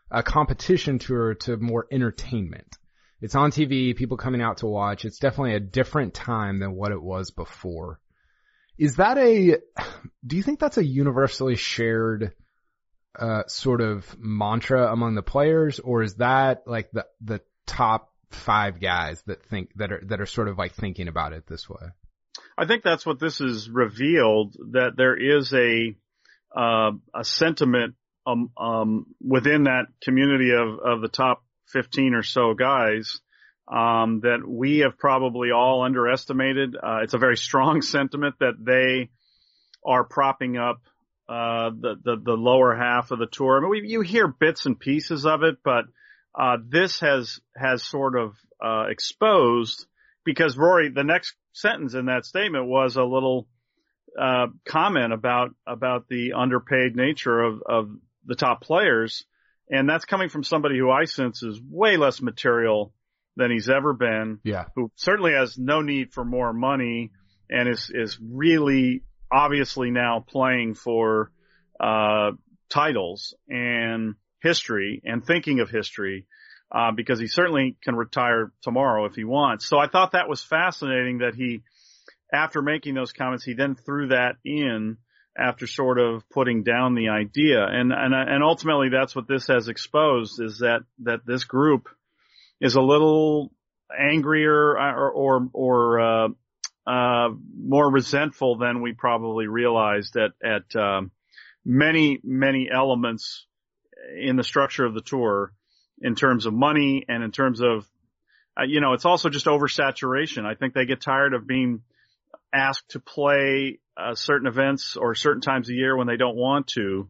a 0.09 0.23
competition 0.23 0.99
tour 0.99 1.35
to 1.35 1.57
more 1.57 1.85
entertainment. 1.91 2.77
It's 3.21 3.35
on 3.35 3.51
TV, 3.51 3.95
people 3.95 4.17
coming 4.17 4.41
out 4.41 4.57
to 4.57 4.67
watch. 4.67 5.03
It's 5.03 5.19
definitely 5.19 5.55
a 5.55 5.59
different 5.59 6.13
time 6.13 6.59
than 6.59 6.73
what 6.73 6.91
it 6.91 7.01
was 7.01 7.31
before. 7.31 7.99
Is 8.77 8.95
that 8.95 9.17
a, 9.17 9.57
do 10.25 10.37
you 10.37 10.43
think 10.43 10.59
that's 10.59 10.77
a 10.77 10.85
universally 10.85 11.55
shared, 11.55 12.31
uh, 13.17 13.43
sort 13.47 13.81
of 13.81 14.15
mantra 14.19 14.91
among 14.91 15.15
the 15.15 15.21
players 15.21 15.79
or 15.79 16.03
is 16.03 16.15
that 16.15 16.63
like 16.67 16.91
the, 16.91 17.05
the 17.21 17.41
top 17.65 18.11
five 18.29 18.79
guys 18.79 19.21
that 19.23 19.43
think, 19.45 19.71
that 19.75 19.91
are, 19.91 20.01
that 20.05 20.21
are 20.21 20.25
sort 20.25 20.47
of 20.47 20.57
like 20.57 20.73
thinking 20.73 21.07
about 21.07 21.33
it 21.33 21.47
this 21.47 21.69
way? 21.69 21.87
I 22.57 22.65
think 22.65 22.83
that's 22.83 23.05
what 23.05 23.19
this 23.19 23.39
has 23.39 23.69
revealed 23.69 24.55
that 24.71 24.91
there 24.95 25.15
is 25.15 25.53
a, 25.53 25.95
uh, 26.55 26.91
a 27.15 27.23
sentiment, 27.23 27.95
um, 28.27 28.51
um, 28.57 29.05
within 29.25 29.63
that 29.63 29.85
community 30.03 30.51
of, 30.51 30.79
of 30.79 31.01
the 31.01 31.07
top 31.07 31.43
15 31.67 32.13
or 32.13 32.23
so 32.23 32.53
guys 32.53 33.21
um, 33.69 34.21
that 34.21 34.39
we 34.45 34.79
have 34.79 34.97
probably 34.97 35.51
all 35.51 35.83
underestimated. 35.83 36.75
Uh, 36.75 36.99
it's 37.03 37.13
a 37.13 37.19
very 37.19 37.37
strong 37.47 37.81
sentiment 37.81 38.35
that 38.39 38.55
they 38.59 39.09
are 39.85 40.03
propping 40.03 40.57
up 40.57 40.81
uh, 41.29 41.69
the, 41.69 41.95
the, 42.03 42.15
the 42.23 42.33
lower 42.33 42.75
half 42.75 43.11
of 43.11 43.19
the 43.19 43.27
tour. 43.27 43.57
I 43.57 43.61
mean, 43.61 43.69
we, 43.69 43.87
you 43.87 44.01
hear 44.01 44.27
bits 44.27 44.65
and 44.65 44.79
pieces 44.79 45.25
of 45.25 45.43
it, 45.43 45.57
but 45.63 45.85
uh, 46.37 46.57
this 46.67 46.99
has 47.01 47.39
has 47.55 47.83
sort 47.83 48.17
of 48.17 48.35
uh, 48.63 48.85
exposed 48.89 49.85
because 50.25 50.57
Rory, 50.57 50.89
the 50.89 51.03
next 51.03 51.35
sentence 51.53 51.93
in 51.93 52.05
that 52.05 52.25
statement 52.25 52.67
was 52.67 52.95
a 52.95 53.03
little 53.03 53.47
uh, 54.19 54.47
comment 54.67 55.13
about 55.13 55.51
about 55.67 56.07
the 56.09 56.33
underpaid 56.33 56.95
nature 56.95 57.39
of 57.39 57.61
of 57.67 57.89
the 58.25 58.35
top 58.35 58.61
players 58.61 59.23
and 59.69 59.87
that's 59.87 60.05
coming 60.05 60.29
from 60.29 60.43
somebody 60.43 60.77
who 60.77 60.89
I 60.89 61.05
sense 61.05 61.43
is 61.43 61.61
way 61.61 61.97
less 61.97 62.21
material 62.21 62.93
than 63.35 63.51
he's 63.51 63.69
ever 63.69 63.93
been. 63.93 64.39
Yeah. 64.43 64.65
Who 64.75 64.91
certainly 64.95 65.33
has 65.33 65.57
no 65.57 65.81
need 65.81 66.11
for 66.11 66.25
more 66.25 66.51
money 66.53 67.11
and 67.49 67.69
is, 67.69 67.91
is 67.93 68.17
really 68.21 69.03
obviously 69.31 69.91
now 69.91 70.23
playing 70.27 70.73
for, 70.73 71.31
uh, 71.79 72.31
titles 72.69 73.33
and 73.47 74.15
history 74.41 75.01
and 75.03 75.25
thinking 75.25 75.59
of 75.59 75.69
history. 75.69 76.25
Uh, 76.71 76.91
because 76.91 77.19
he 77.19 77.25
certainly 77.25 77.75
can 77.83 77.95
retire 77.95 78.51
tomorrow 78.61 79.05
if 79.05 79.15
he 79.15 79.23
wants. 79.23 79.67
So 79.67 79.79
I 79.79 79.87
thought 79.87 80.11
that 80.11 80.29
was 80.29 80.43
fascinating 80.43 81.17
that 81.17 81.33
he, 81.33 81.63
after 82.31 82.61
making 82.61 82.93
those 82.93 83.11
comments, 83.11 83.43
he 83.43 83.55
then 83.55 83.73
threw 83.73 84.09
that 84.09 84.35
in 84.45 84.97
after 85.35 85.65
sort 85.65 85.97
of 85.97 86.29
putting 86.29 86.61
down 86.61 86.93
the 86.93 87.09
idea. 87.09 87.65
And, 87.65 87.91
and, 87.91 88.13
and 88.13 88.43
ultimately 88.43 88.89
that's 88.89 89.15
what 89.15 89.27
this 89.27 89.47
has 89.47 89.67
exposed 89.67 90.39
is 90.39 90.59
that, 90.59 90.81
that 90.99 91.25
this 91.25 91.43
group 91.43 91.89
is 92.61 92.75
a 92.75 92.81
little 92.81 93.51
angrier 93.99 94.77
or, 94.77 95.09
or, 95.11 95.49
or, 95.53 95.99
uh, 95.99 96.27
uh, 96.89 97.29
more 97.55 97.89
resentful 97.91 98.57
than 98.57 98.81
we 98.81 98.93
probably 98.93 99.47
realized 99.47 100.15
at, 100.17 100.31
at, 100.43 100.75
um, 100.75 101.11
many, 101.63 102.19
many 102.23 102.69
elements 102.73 103.45
in 104.17 104.35
the 104.37 104.43
structure 104.43 104.85
of 104.85 104.93
the 104.93 105.01
tour 105.01 105.53
in 106.01 106.15
terms 106.15 106.45
of 106.45 106.53
money 106.53 107.05
and 107.07 107.23
in 107.23 107.31
terms 107.31 107.61
of 107.61 107.85
uh, 108.59 108.63
you 108.63 108.81
know, 108.81 108.93
it's 108.93 109.05
also 109.05 109.29
just 109.29 109.45
oversaturation. 109.45 110.45
I 110.45 110.55
think 110.55 110.73
they 110.73 110.85
get 110.85 111.01
tired 111.01 111.33
of 111.33 111.47
being 111.47 111.81
asked 112.53 112.89
to 112.89 112.99
play 112.99 113.79
uh, 113.95 114.15
certain 114.15 114.47
events 114.47 114.97
or 114.97 115.15
certain 115.15 115.41
times 115.41 115.69
a 115.69 115.73
year 115.73 115.95
when 115.95 116.07
they 116.07 116.17
don't 116.17 116.35
want 116.35 116.67
to. 116.67 117.07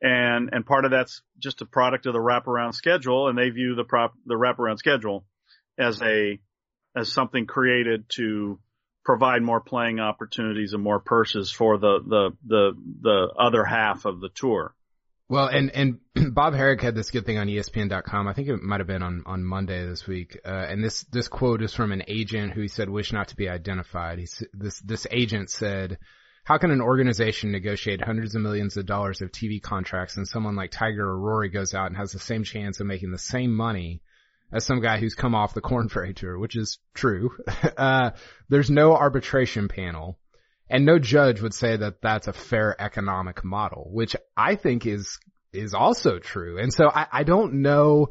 And, 0.00 0.50
and 0.52 0.64
part 0.64 0.84
of 0.84 0.92
that's 0.92 1.22
just 1.38 1.60
a 1.60 1.66
product 1.66 2.06
of 2.06 2.12
the 2.12 2.20
wraparound 2.20 2.74
schedule 2.74 3.28
and 3.28 3.36
they 3.36 3.50
view 3.50 3.74
the 3.74 3.84
prop, 3.84 4.14
the 4.26 4.36
wraparound 4.36 4.78
schedule 4.78 5.24
as 5.76 6.00
a, 6.00 6.38
as 6.96 7.12
something 7.12 7.46
created 7.46 8.08
to 8.10 8.58
provide 9.08 9.40
more 9.40 9.62
playing 9.62 10.00
opportunities 10.00 10.74
and 10.74 10.82
more 10.82 11.00
purses 11.00 11.50
for 11.50 11.78
the, 11.78 11.98
the, 12.06 12.30
the, 12.46 12.72
the 13.00 13.28
other 13.40 13.64
half 13.64 14.04
of 14.04 14.20
the 14.20 14.28
tour. 14.28 14.74
Well, 15.30 15.46
and, 15.46 15.70
and 15.70 16.00
Bob 16.34 16.52
Harig 16.52 16.82
had 16.82 16.94
this 16.94 17.10
good 17.10 17.24
thing 17.24 17.38
on 17.38 17.46
ESPN.com. 17.46 18.28
I 18.28 18.34
think 18.34 18.48
it 18.48 18.62
might 18.62 18.80
have 18.80 18.86
been 18.86 19.02
on, 19.02 19.22
on 19.24 19.42
Monday 19.42 19.86
this 19.86 20.06
week. 20.06 20.38
Uh, 20.44 20.50
and 20.50 20.84
this, 20.84 21.04
this 21.04 21.26
quote 21.26 21.62
is 21.62 21.72
from 21.72 21.92
an 21.92 22.02
agent 22.06 22.52
who 22.52 22.60
he 22.60 22.68
said 22.68 22.90
wish 22.90 23.10
not 23.10 23.28
to 23.28 23.36
be 23.36 23.48
identified. 23.48 24.18
He, 24.18 24.28
this, 24.52 24.78
this 24.80 25.06
agent 25.10 25.48
said, 25.48 25.96
how 26.44 26.58
can 26.58 26.70
an 26.70 26.82
organization 26.82 27.50
negotiate 27.50 28.04
hundreds 28.04 28.34
of 28.34 28.42
millions 28.42 28.76
of 28.76 28.84
dollars 28.84 29.22
of 29.22 29.32
TV 29.32 29.62
contracts 29.62 30.18
and 30.18 30.28
someone 30.28 30.54
like 30.54 30.70
Tiger 30.70 31.08
or 31.08 31.18
Rory 31.18 31.48
goes 31.48 31.72
out 31.72 31.86
and 31.86 31.96
has 31.96 32.12
the 32.12 32.18
same 32.18 32.44
chance 32.44 32.78
of 32.78 32.86
making 32.86 33.10
the 33.10 33.16
same 33.16 33.56
money 33.56 34.02
as 34.52 34.64
some 34.64 34.80
guy 34.80 34.98
who's 34.98 35.14
come 35.14 35.34
off 35.34 35.54
the 35.54 35.60
Korn 35.60 35.88
Ferry 35.90 36.14
Tour, 36.14 36.38
which 36.38 36.56
is 36.56 36.78
true. 36.94 37.30
uh, 37.76 38.10
there's 38.48 38.70
no 38.70 38.94
arbitration 38.94 39.68
panel 39.68 40.18
and 40.70 40.84
no 40.84 40.98
judge 40.98 41.40
would 41.40 41.54
say 41.54 41.76
that 41.76 42.02
that's 42.02 42.28
a 42.28 42.32
fair 42.32 42.80
economic 42.80 43.44
model, 43.44 43.88
which 43.90 44.14
I 44.36 44.56
think 44.56 44.86
is, 44.86 45.18
is 45.52 45.74
also 45.74 46.18
true. 46.18 46.58
And 46.58 46.72
so 46.72 46.88
I, 46.88 47.06
I 47.10 47.22
don't 47.24 47.62
know, 47.62 48.08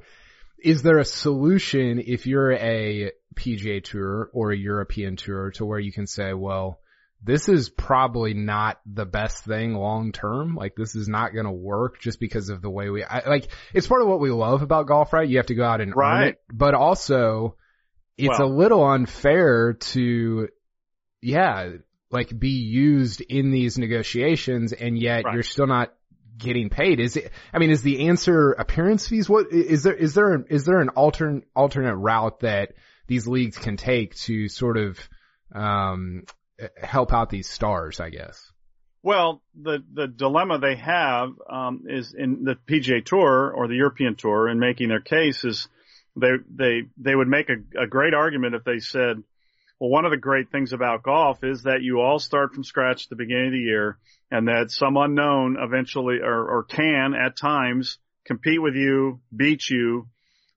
is 0.57 0.81
there 0.81 0.97
a 0.97 1.05
solution 1.05 2.01
if 2.05 2.25
you're 2.25 2.53
a 2.53 3.11
PGA 3.35 3.83
tour 3.83 4.29
or 4.33 4.51
a 4.51 4.57
European 4.57 5.15
tour 5.15 5.51
to 5.51 5.65
where 5.65 5.79
you 5.79 5.91
can 5.91 6.07
say, 6.07 6.33
well, 6.33 6.79
this 7.23 7.49
is 7.49 7.69
probably 7.69 8.33
not 8.33 8.79
the 8.85 9.05
best 9.05 9.43
thing 9.43 9.73
long 9.73 10.11
term. 10.11 10.55
Like 10.55 10.75
this 10.75 10.95
is 10.95 11.07
not 11.07 11.33
going 11.33 11.45
to 11.45 11.51
work 11.51 11.99
just 11.99 12.19
because 12.19 12.49
of 12.49 12.61
the 12.61 12.69
way 12.69 12.89
we, 12.89 13.03
I, 13.03 13.27
like, 13.27 13.49
it's 13.73 13.87
part 13.87 14.01
of 14.01 14.07
what 14.07 14.19
we 14.19 14.29
love 14.29 14.61
about 14.61 14.87
golf, 14.87 15.13
right? 15.13 15.27
You 15.27 15.37
have 15.37 15.47
to 15.47 15.55
go 15.55 15.63
out 15.63 15.81
and 15.81 15.95
right. 15.95 16.21
earn 16.21 16.27
it, 16.29 16.41
but 16.51 16.73
also 16.73 17.55
it's 18.17 18.39
well, 18.39 18.47
a 18.47 18.51
little 18.51 18.83
unfair 18.83 19.73
to, 19.73 20.47
yeah, 21.21 21.69
like 22.11 22.37
be 22.37 22.49
used 22.49 23.21
in 23.21 23.51
these 23.51 23.77
negotiations 23.77 24.71
and 24.71 24.97
yet 24.97 25.25
right. 25.25 25.33
you're 25.33 25.43
still 25.43 25.67
not 25.67 25.93
getting 26.37 26.69
paid. 26.69 26.99
Is 26.99 27.17
it, 27.17 27.31
I 27.51 27.57
mean, 27.57 27.71
is 27.71 27.81
the 27.81 28.07
answer 28.07 28.51
appearance 28.51 29.07
fees? 29.07 29.27
What, 29.27 29.51
is 29.51 29.83
there, 29.83 29.95
is 29.95 30.13
there, 30.13 30.45
is 30.49 30.65
there 30.65 30.79
an 30.79 30.89
alternate, 30.89 31.45
alternate 31.55 31.95
route 31.95 32.41
that 32.41 32.73
these 33.07 33.27
leagues 33.27 33.57
can 33.57 33.75
take 33.75 34.15
to 34.17 34.47
sort 34.47 34.77
of, 34.77 34.99
um, 35.53 36.23
help 36.81 37.13
out 37.13 37.29
these 37.29 37.49
stars, 37.49 37.99
I 37.99 38.09
guess? 38.09 38.51
Well, 39.03 39.41
the, 39.55 39.83
the 39.93 40.07
dilemma 40.07 40.59
they 40.59 40.75
have, 40.75 41.29
um, 41.49 41.83
is 41.87 42.13
in 42.13 42.43
the 42.43 42.55
PGA 42.55 43.05
Tour 43.05 43.53
or 43.55 43.67
the 43.67 43.75
European 43.75 44.15
Tour 44.15 44.49
in 44.49 44.59
making 44.59 44.89
their 44.89 45.01
case 45.01 45.43
is 45.43 45.67
they, 46.15 46.31
they, 46.49 46.81
they 46.97 47.15
would 47.15 47.27
make 47.27 47.49
a, 47.49 47.83
a 47.83 47.87
great 47.87 48.13
argument 48.13 48.55
if 48.55 48.63
they 48.63 48.79
said, 48.79 49.23
well, 49.79 49.91
one 49.91 50.05
of 50.05 50.11
the 50.11 50.17
great 50.17 50.51
things 50.51 50.73
about 50.73 51.03
golf 51.03 51.43
is 51.43 51.63
that 51.63 51.83
you 51.83 52.01
all 52.01 52.19
start 52.19 52.53
from 52.53 52.63
scratch 52.63 53.05
at 53.05 53.09
the 53.09 53.15
beginning 53.15 53.47
of 53.47 53.53
the 53.53 53.59
year 53.59 53.99
and 54.31 54.47
that 54.47 54.71
some 54.71 54.97
unknown 54.97 55.57
eventually 55.59 56.17
or, 56.21 56.57
or 56.57 56.63
can 56.63 57.13
at 57.13 57.37
times 57.37 57.99
compete 58.25 58.61
with 58.61 58.75
you, 58.75 59.21
beat 59.33 59.69
you, 59.69 60.07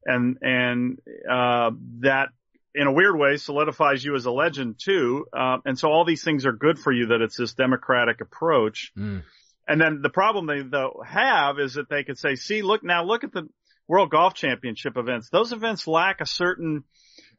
and, 0.04 0.38
and, 0.40 0.98
uh, 1.30 1.70
that 2.00 2.30
in 2.74 2.86
a 2.86 2.92
weird 2.92 3.18
way 3.18 3.36
solidifies 3.36 4.04
you 4.04 4.14
as 4.14 4.26
a 4.26 4.30
legend 4.30 4.76
too. 4.78 5.26
Uh, 5.36 5.58
and 5.64 5.78
so 5.78 5.88
all 5.88 6.04
these 6.04 6.22
things 6.22 6.46
are 6.46 6.52
good 6.52 6.78
for 6.78 6.92
you 6.92 7.06
that 7.06 7.20
it's 7.20 7.36
this 7.36 7.54
democratic 7.54 8.20
approach. 8.20 8.92
Mm. 8.96 9.24
And 9.66 9.80
then 9.80 10.00
the 10.02 10.10
problem 10.10 10.46
they 10.46 10.62
though 10.62 11.02
have 11.06 11.58
is 11.58 11.74
that 11.74 11.88
they 11.88 12.04
could 12.04 12.18
say, 12.18 12.34
see, 12.34 12.62
look 12.62 12.82
now, 12.82 13.04
look 13.04 13.24
at 13.24 13.32
the 13.32 13.48
World 13.86 14.10
Golf 14.10 14.34
Championship 14.34 14.96
events. 14.96 15.30
Those 15.30 15.52
events 15.52 15.86
lack 15.86 16.20
a 16.20 16.26
certain 16.26 16.84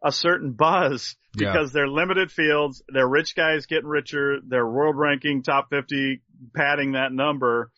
a 0.03 0.11
certain 0.11 0.53
buzz 0.53 1.15
because 1.33 1.69
yeah. 1.69 1.73
they're 1.73 1.87
limited 1.87 2.31
fields. 2.31 2.81
They're 2.91 3.07
rich 3.07 3.35
guys 3.35 3.67
getting 3.67 3.87
richer. 3.87 4.39
They're 4.45 4.67
world 4.67 4.97
ranking 4.97 5.43
top 5.43 5.69
50 5.69 6.21
padding 6.55 6.93
that 6.93 7.13
number. 7.13 7.71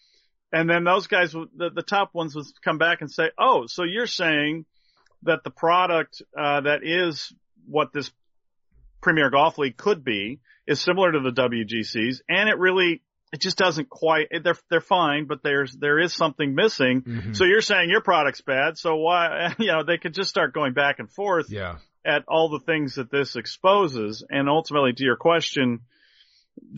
And 0.51 0.69
then 0.69 0.83
those 0.83 1.07
guys, 1.07 1.33
the, 1.33 1.69
the 1.73 1.81
top 1.81 2.11
ones 2.13 2.35
would 2.35 2.45
come 2.63 2.77
back 2.77 3.01
and 3.01 3.11
say, 3.11 3.31
Oh, 3.37 3.65
so 3.67 3.83
you're 3.83 4.07
saying 4.07 4.65
that 5.23 5.43
the 5.43 5.51
product, 5.51 6.21
uh, 6.37 6.61
that 6.61 6.79
is 6.83 7.33
what 7.67 7.93
this 7.93 8.11
Premier 9.01 9.29
Golf 9.29 9.57
League 9.57 9.77
could 9.77 10.03
be 10.03 10.39
is 10.67 10.79
similar 10.79 11.11
to 11.11 11.19
the 11.19 11.31
WGCs 11.31 12.21
and 12.29 12.49
it 12.49 12.57
really, 12.57 13.01
it 13.33 13.41
just 13.41 13.57
doesn't 13.57 13.89
quite, 13.89 14.27
they're, 14.43 14.55
they're 14.69 14.81
fine, 14.81 15.25
but 15.25 15.43
there's, 15.43 15.73
there 15.73 15.99
is 15.99 16.13
something 16.13 16.55
missing. 16.55 17.01
Mm-hmm. 17.01 17.33
So 17.33 17.45
you're 17.45 17.61
saying 17.61 17.89
your 17.89 18.01
product's 18.01 18.41
bad. 18.41 18.77
So 18.77 18.95
why, 18.95 19.55
you 19.59 19.67
know, 19.67 19.83
they 19.83 19.97
could 19.97 20.13
just 20.13 20.29
start 20.29 20.53
going 20.53 20.73
back 20.73 20.99
and 20.99 21.11
forth. 21.11 21.47
Yeah 21.49 21.77
at 22.05 22.25
all 22.27 22.49
the 22.49 22.59
things 22.59 22.95
that 22.95 23.11
this 23.11 23.35
exposes. 23.35 24.25
And 24.29 24.49
ultimately 24.49 24.93
to 24.93 25.03
your 25.03 25.15
question, 25.15 25.81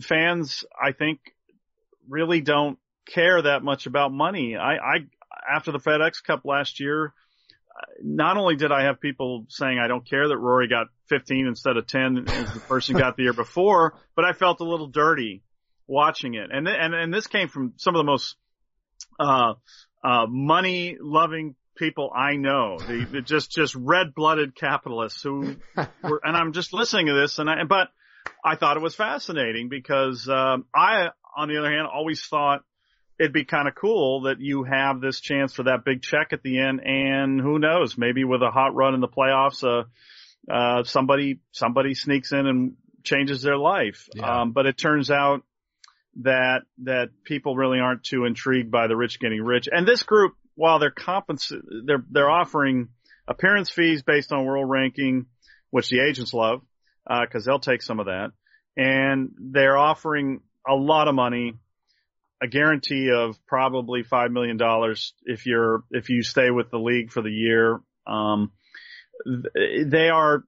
fans, 0.00 0.64
I 0.80 0.92
think 0.92 1.20
really 2.08 2.40
don't 2.40 2.78
care 3.06 3.42
that 3.42 3.62
much 3.62 3.86
about 3.86 4.12
money. 4.12 4.56
I, 4.56 4.74
I, 4.74 4.96
after 5.54 5.72
the 5.72 5.78
FedEx 5.78 6.22
Cup 6.24 6.42
last 6.44 6.80
year, 6.80 7.12
not 8.02 8.36
only 8.36 8.56
did 8.56 8.72
I 8.72 8.84
have 8.84 9.00
people 9.00 9.46
saying 9.48 9.78
I 9.78 9.88
don't 9.88 10.08
care 10.08 10.28
that 10.28 10.36
Rory 10.36 10.68
got 10.68 10.86
15 11.08 11.46
instead 11.46 11.76
of 11.76 11.86
10 11.86 12.28
as 12.28 12.52
the 12.52 12.60
person 12.60 12.96
got 12.96 13.16
the 13.16 13.24
year 13.24 13.32
before, 13.34 13.94
but 14.14 14.24
I 14.24 14.32
felt 14.32 14.60
a 14.60 14.64
little 14.64 14.88
dirty 14.88 15.42
watching 15.86 16.34
it. 16.34 16.50
And, 16.52 16.66
and, 16.68 16.94
and 16.94 17.12
this 17.12 17.26
came 17.26 17.48
from 17.48 17.74
some 17.76 17.94
of 17.94 18.00
the 18.00 18.04
most, 18.04 18.36
uh, 19.18 19.54
uh, 20.02 20.26
money 20.28 20.96
loving 21.00 21.54
people 21.76 22.10
I 22.14 22.36
know, 22.36 22.78
the, 22.78 23.06
the 23.10 23.20
just 23.20 23.50
just 23.50 23.74
red 23.74 24.14
blooded 24.14 24.54
capitalists 24.54 25.22
who 25.22 25.56
were, 26.02 26.20
and 26.24 26.36
I'm 26.36 26.52
just 26.52 26.72
listening 26.72 27.06
to 27.06 27.12
this, 27.12 27.38
and 27.38 27.48
I 27.48 27.64
but 27.64 27.88
I 28.44 28.56
thought 28.56 28.76
it 28.76 28.82
was 28.82 28.94
fascinating 28.94 29.68
because 29.68 30.28
um, 30.28 30.64
I, 30.74 31.08
on 31.36 31.48
the 31.48 31.58
other 31.58 31.70
hand, 31.70 31.86
always 31.92 32.22
thought 32.24 32.62
it'd 33.18 33.32
be 33.32 33.44
kind 33.44 33.68
of 33.68 33.74
cool 33.74 34.22
that 34.22 34.40
you 34.40 34.64
have 34.64 35.00
this 35.00 35.20
chance 35.20 35.54
for 35.54 35.64
that 35.64 35.84
big 35.84 36.02
check 36.02 36.32
at 36.32 36.42
the 36.42 36.58
end, 36.58 36.80
and 36.84 37.40
who 37.40 37.58
knows, 37.58 37.96
maybe 37.96 38.24
with 38.24 38.42
a 38.42 38.50
hot 38.50 38.74
run 38.74 38.94
in 38.94 39.00
the 39.00 39.08
playoffs, 39.08 39.64
uh, 39.64 39.84
uh, 40.52 40.84
somebody 40.84 41.40
somebody 41.52 41.94
sneaks 41.94 42.32
in 42.32 42.46
and 42.46 42.74
changes 43.04 43.42
their 43.42 43.56
life. 43.56 44.08
Yeah. 44.14 44.42
Um, 44.42 44.52
but 44.52 44.66
it 44.66 44.76
turns 44.76 45.10
out 45.10 45.42
that 46.22 46.62
that 46.82 47.10
people 47.24 47.56
really 47.56 47.78
aren't 47.78 48.04
too 48.04 48.24
intrigued 48.24 48.70
by 48.70 48.86
the 48.86 48.96
rich 48.96 49.20
getting 49.20 49.42
rich, 49.42 49.68
and 49.70 49.86
this 49.86 50.02
group 50.02 50.34
while 50.54 50.78
they're 50.78 50.90
compens- 50.90 51.52
they're 51.84 52.04
they're 52.10 52.30
offering 52.30 52.88
appearance 53.28 53.70
fees 53.70 54.02
based 54.02 54.32
on 54.32 54.44
world 54.44 54.68
ranking, 54.68 55.26
which 55.70 55.88
the 55.88 56.00
agents 56.00 56.32
love 56.32 56.62
uh, 57.06 57.20
because 57.22 57.46
uh, 57.46 57.50
they'll 57.50 57.60
take 57.60 57.82
some 57.82 58.00
of 58.00 58.06
that, 58.06 58.32
and 58.76 59.30
they're 59.38 59.78
offering 59.78 60.40
a 60.68 60.74
lot 60.74 61.08
of 61.08 61.14
money, 61.14 61.54
a 62.42 62.46
guarantee 62.46 63.10
of 63.10 63.38
probably 63.46 64.02
five 64.02 64.30
million 64.30 64.56
dollars 64.56 65.14
if 65.24 65.46
you're 65.46 65.84
if 65.90 66.10
you 66.10 66.22
stay 66.22 66.50
with 66.50 66.70
the 66.70 66.78
league 66.78 67.10
for 67.10 67.22
the 67.22 67.30
year. 67.30 67.80
Um, 68.06 68.52
they 69.24 70.08
are. 70.08 70.44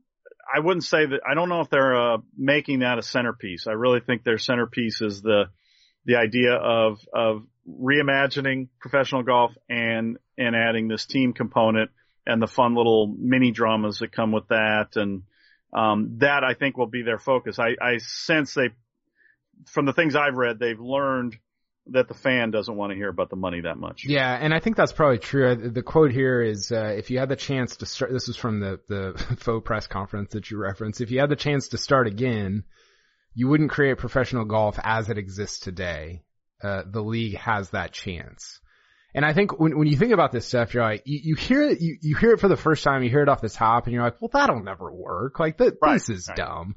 I 0.55 0.61
wouldn't 0.61 0.85
say 0.85 1.05
that. 1.05 1.21
I 1.29 1.35
don't 1.35 1.49
know 1.49 1.61
if 1.61 1.71
they're 1.71 2.15
uh, 2.15 2.19
making 2.37 2.81
that 2.81 2.99
a 2.99 3.03
centerpiece. 3.03 3.67
I 3.67 3.73
really 3.73 4.01
think 4.01 4.25
their 4.25 4.39
centerpiece 4.39 5.01
is 5.01 5.23
the 5.23 5.45
the 6.05 6.17
idea 6.17 6.53
of 6.55 6.99
of 7.13 7.43
reimagining 7.69 8.69
professional 8.81 9.23
golf 9.23 9.53
and 9.69 10.19
and 10.37 10.57
adding 10.57 10.89
this 10.89 11.07
team 11.07 11.33
component 11.33 11.91
and 12.27 12.41
the 12.41 12.47
fun 12.47 12.75
little 12.75 13.15
mini 13.19 13.51
dramas 13.51 13.99
that 13.99 14.13
come 14.13 14.33
with 14.33 14.49
that 14.49 14.97
and 14.97 15.23
um, 15.73 16.19
that 16.19 16.45
I 16.45 16.55
think 16.55 16.77
will 16.77 16.87
be 16.87 17.03
their 17.03 17.19
focus. 17.19 17.59
I, 17.59 17.77
I 17.81 17.99
sense 17.99 18.55
they 18.55 18.71
from 19.67 19.87
the 19.87 19.93
things 19.93 20.15
I've 20.15 20.37
read 20.37 20.59
they've 20.59 20.81
learned 20.81 21.37
that 21.93 22.09
the 22.09 22.15
fan 22.15 22.51
doesn't 22.51 22.75
want 22.75 22.91
to 22.91 22.97
hear 22.97 23.09
about 23.09 23.31
the 23.31 23.37
money 23.37 23.63
that 23.63 23.79
much. 23.79 24.05
Yeah, 24.05 24.33
and 24.35 24.55
I 24.55 24.61
think 24.61 24.77
that's 24.77 24.93
probably 24.93 25.19
true. 25.19 25.55
The 25.55 25.83
quote 25.83 26.13
here 26.13 26.43
is, 26.43 26.71
uh, 26.73 26.95
if 26.97 27.11
you 27.11 27.19
had 27.19 27.29
the 27.29 27.37
chance 27.37 27.77
to 27.77 27.87
start, 27.87 28.13
this 28.13 28.29
is 28.29 28.37
from 28.37 28.61
the, 28.61 28.81
the 28.89 29.37
faux 29.39 29.67
press 29.67 29.87
conference 29.87 30.33
that 30.33 30.51
you 30.51 30.59
referenced, 30.59 31.01
if 31.01 31.11
you 31.11 31.21
had 31.21 31.31
the 31.31 31.37
chance 31.37 31.69
to 31.69 31.79
start 31.79 32.07
again, 32.07 32.65
you 33.35 33.49
wouldn't 33.49 33.71
create 33.71 33.99
professional 33.99 34.45
golf 34.45 34.79
as 34.83 35.09
it 35.09 35.19
exists 35.19 35.61
today 35.61 36.23
uh, 36.63 36.83
the 36.87 37.03
league 37.03 37.37
has 37.37 37.71
that 37.71 37.93
chance. 37.93 38.61
And 39.15 39.25
I 39.25 39.33
think 39.33 39.59
when, 39.59 39.79
when 39.79 39.89
you 39.89 39.97
think 39.97 40.13
about 40.13 40.33
this 40.33 40.47
stuff, 40.47 40.75
you're 40.75 40.83
like, 40.83 41.03
you, 41.07 41.21
you 41.23 41.35
hear 41.35 41.63
it, 41.63 41.81
you, 41.81 41.97
you 42.03 42.17
hear 42.17 42.33
it 42.33 42.41
for 42.41 42.49
the 42.49 42.57
first 42.57 42.85
time, 42.85 43.03
you 43.03 43.11
hear 43.11 43.23
it 43.23 43.29
off 43.29 43.41
the 43.41 43.49
top 43.49 43.87
and 43.87 43.95
you're 43.95 44.03
like, 44.03 44.21
well, 44.21 44.31
that'll 44.33 44.63
never 44.63 44.93
work. 44.93 45.39
Like 45.41 45.57
the, 45.57 45.77
right, 45.81 45.95
this 45.95 46.09
is 46.09 46.29
right. 46.29 46.37
dumb. 46.37 46.77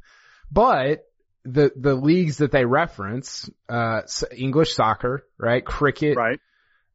But 0.52 1.04
the, 1.44 1.72
the 1.76 1.96
leagues 1.96 2.38
that 2.38 2.52
they 2.52 2.66
reference, 2.66 3.50
uh, 3.70 4.02
English 4.36 4.74
soccer, 4.74 5.26
right? 5.38 5.66
Cricket, 5.66 6.18
right. 6.18 6.40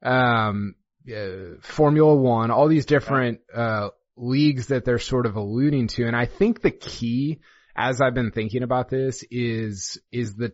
Um, 0.02 0.74
uh, 1.10 1.56
Formula 1.62 2.14
One, 2.14 2.50
all 2.50 2.68
these 2.68 2.86
different, 2.86 3.40
uh, 3.54 3.90
leagues 4.16 4.68
that 4.68 4.84
they're 4.84 4.98
sort 4.98 5.26
of 5.26 5.36
alluding 5.36 5.88
to. 5.88 6.06
And 6.06 6.16
I 6.16 6.26
think 6.26 6.62
the 6.62 6.70
key, 6.70 7.40
as 7.76 8.00
I've 8.00 8.14
been 8.14 8.30
thinking 8.30 8.62
about 8.62 8.88
this, 8.88 9.24
is, 9.30 9.98
is 10.10 10.34
the, 10.34 10.52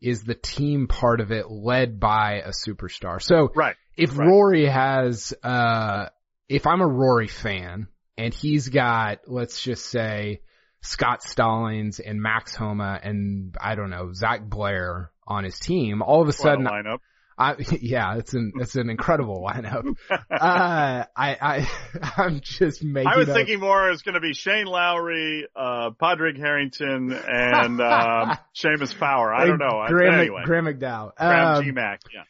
is 0.00 0.22
the 0.24 0.34
team 0.34 0.86
part 0.86 1.20
of 1.20 1.30
it 1.32 1.50
led 1.50 1.98
by 2.00 2.42
a 2.44 2.50
superstar. 2.50 3.22
So 3.22 3.50
Right. 3.54 3.76
if 3.96 4.16
Right. 4.16 4.26
Rory 4.28 4.66
has, 4.66 5.32
uh, 5.42 6.06
if 6.48 6.66
I'm 6.66 6.80
a 6.80 6.86
Rory 6.86 7.28
fan 7.28 7.86
and 8.18 8.34
he's 8.34 8.68
got, 8.68 9.20
let's 9.26 9.62
just 9.62 9.86
say, 9.86 10.40
Scott 10.82 11.22
Stallings 11.22 12.00
and 12.00 12.20
Max 12.22 12.54
Homa 12.54 12.98
and 13.02 13.54
I 13.60 13.74
don't 13.74 13.90
know, 13.90 14.12
Zach 14.12 14.42
Blair 14.48 15.10
on 15.26 15.44
his 15.44 15.58
team, 15.58 16.02
all 16.02 16.22
of 16.22 16.28
a 16.28 16.32
sudden 16.32 16.64
lineup. 16.64 16.98
I, 17.38 17.54
yeah, 17.80 18.16
it's 18.18 18.34
an, 18.34 18.52
it's 18.56 18.76
an 18.76 18.90
incredible 18.90 19.42
lineup. 19.42 19.94
Uh, 20.30 21.04
I, 21.16 21.36
I, 21.40 21.70
I'm 22.16 22.40
just 22.40 22.82
making. 22.82 23.10
I 23.12 23.16
was 23.18 23.28
up- 23.28 23.34
thinking 23.36 23.60
more 23.60 23.88
it 23.88 23.90
was 23.90 24.02
going 24.02 24.14
to 24.14 24.20
be 24.20 24.32
Shane 24.32 24.64
Lowry, 24.66 25.46
uh, 25.54 25.90
Padraig 25.98 26.38
Harrington, 26.38 27.12
and 27.12 27.80
um, 27.80 28.38
Seamus 28.56 28.96
Power. 28.98 29.34
I 29.34 29.46
don't 29.46 29.58
know. 29.58 29.84
Graham, 29.88 30.14
anyway, 30.14 30.42
Graham 30.44 30.64
McDowell. 30.64 31.14
Graham 31.16 31.56
Um, 31.56 31.64
G 31.64 31.72
Mac. 31.72 32.00
Yeah. 32.14 32.22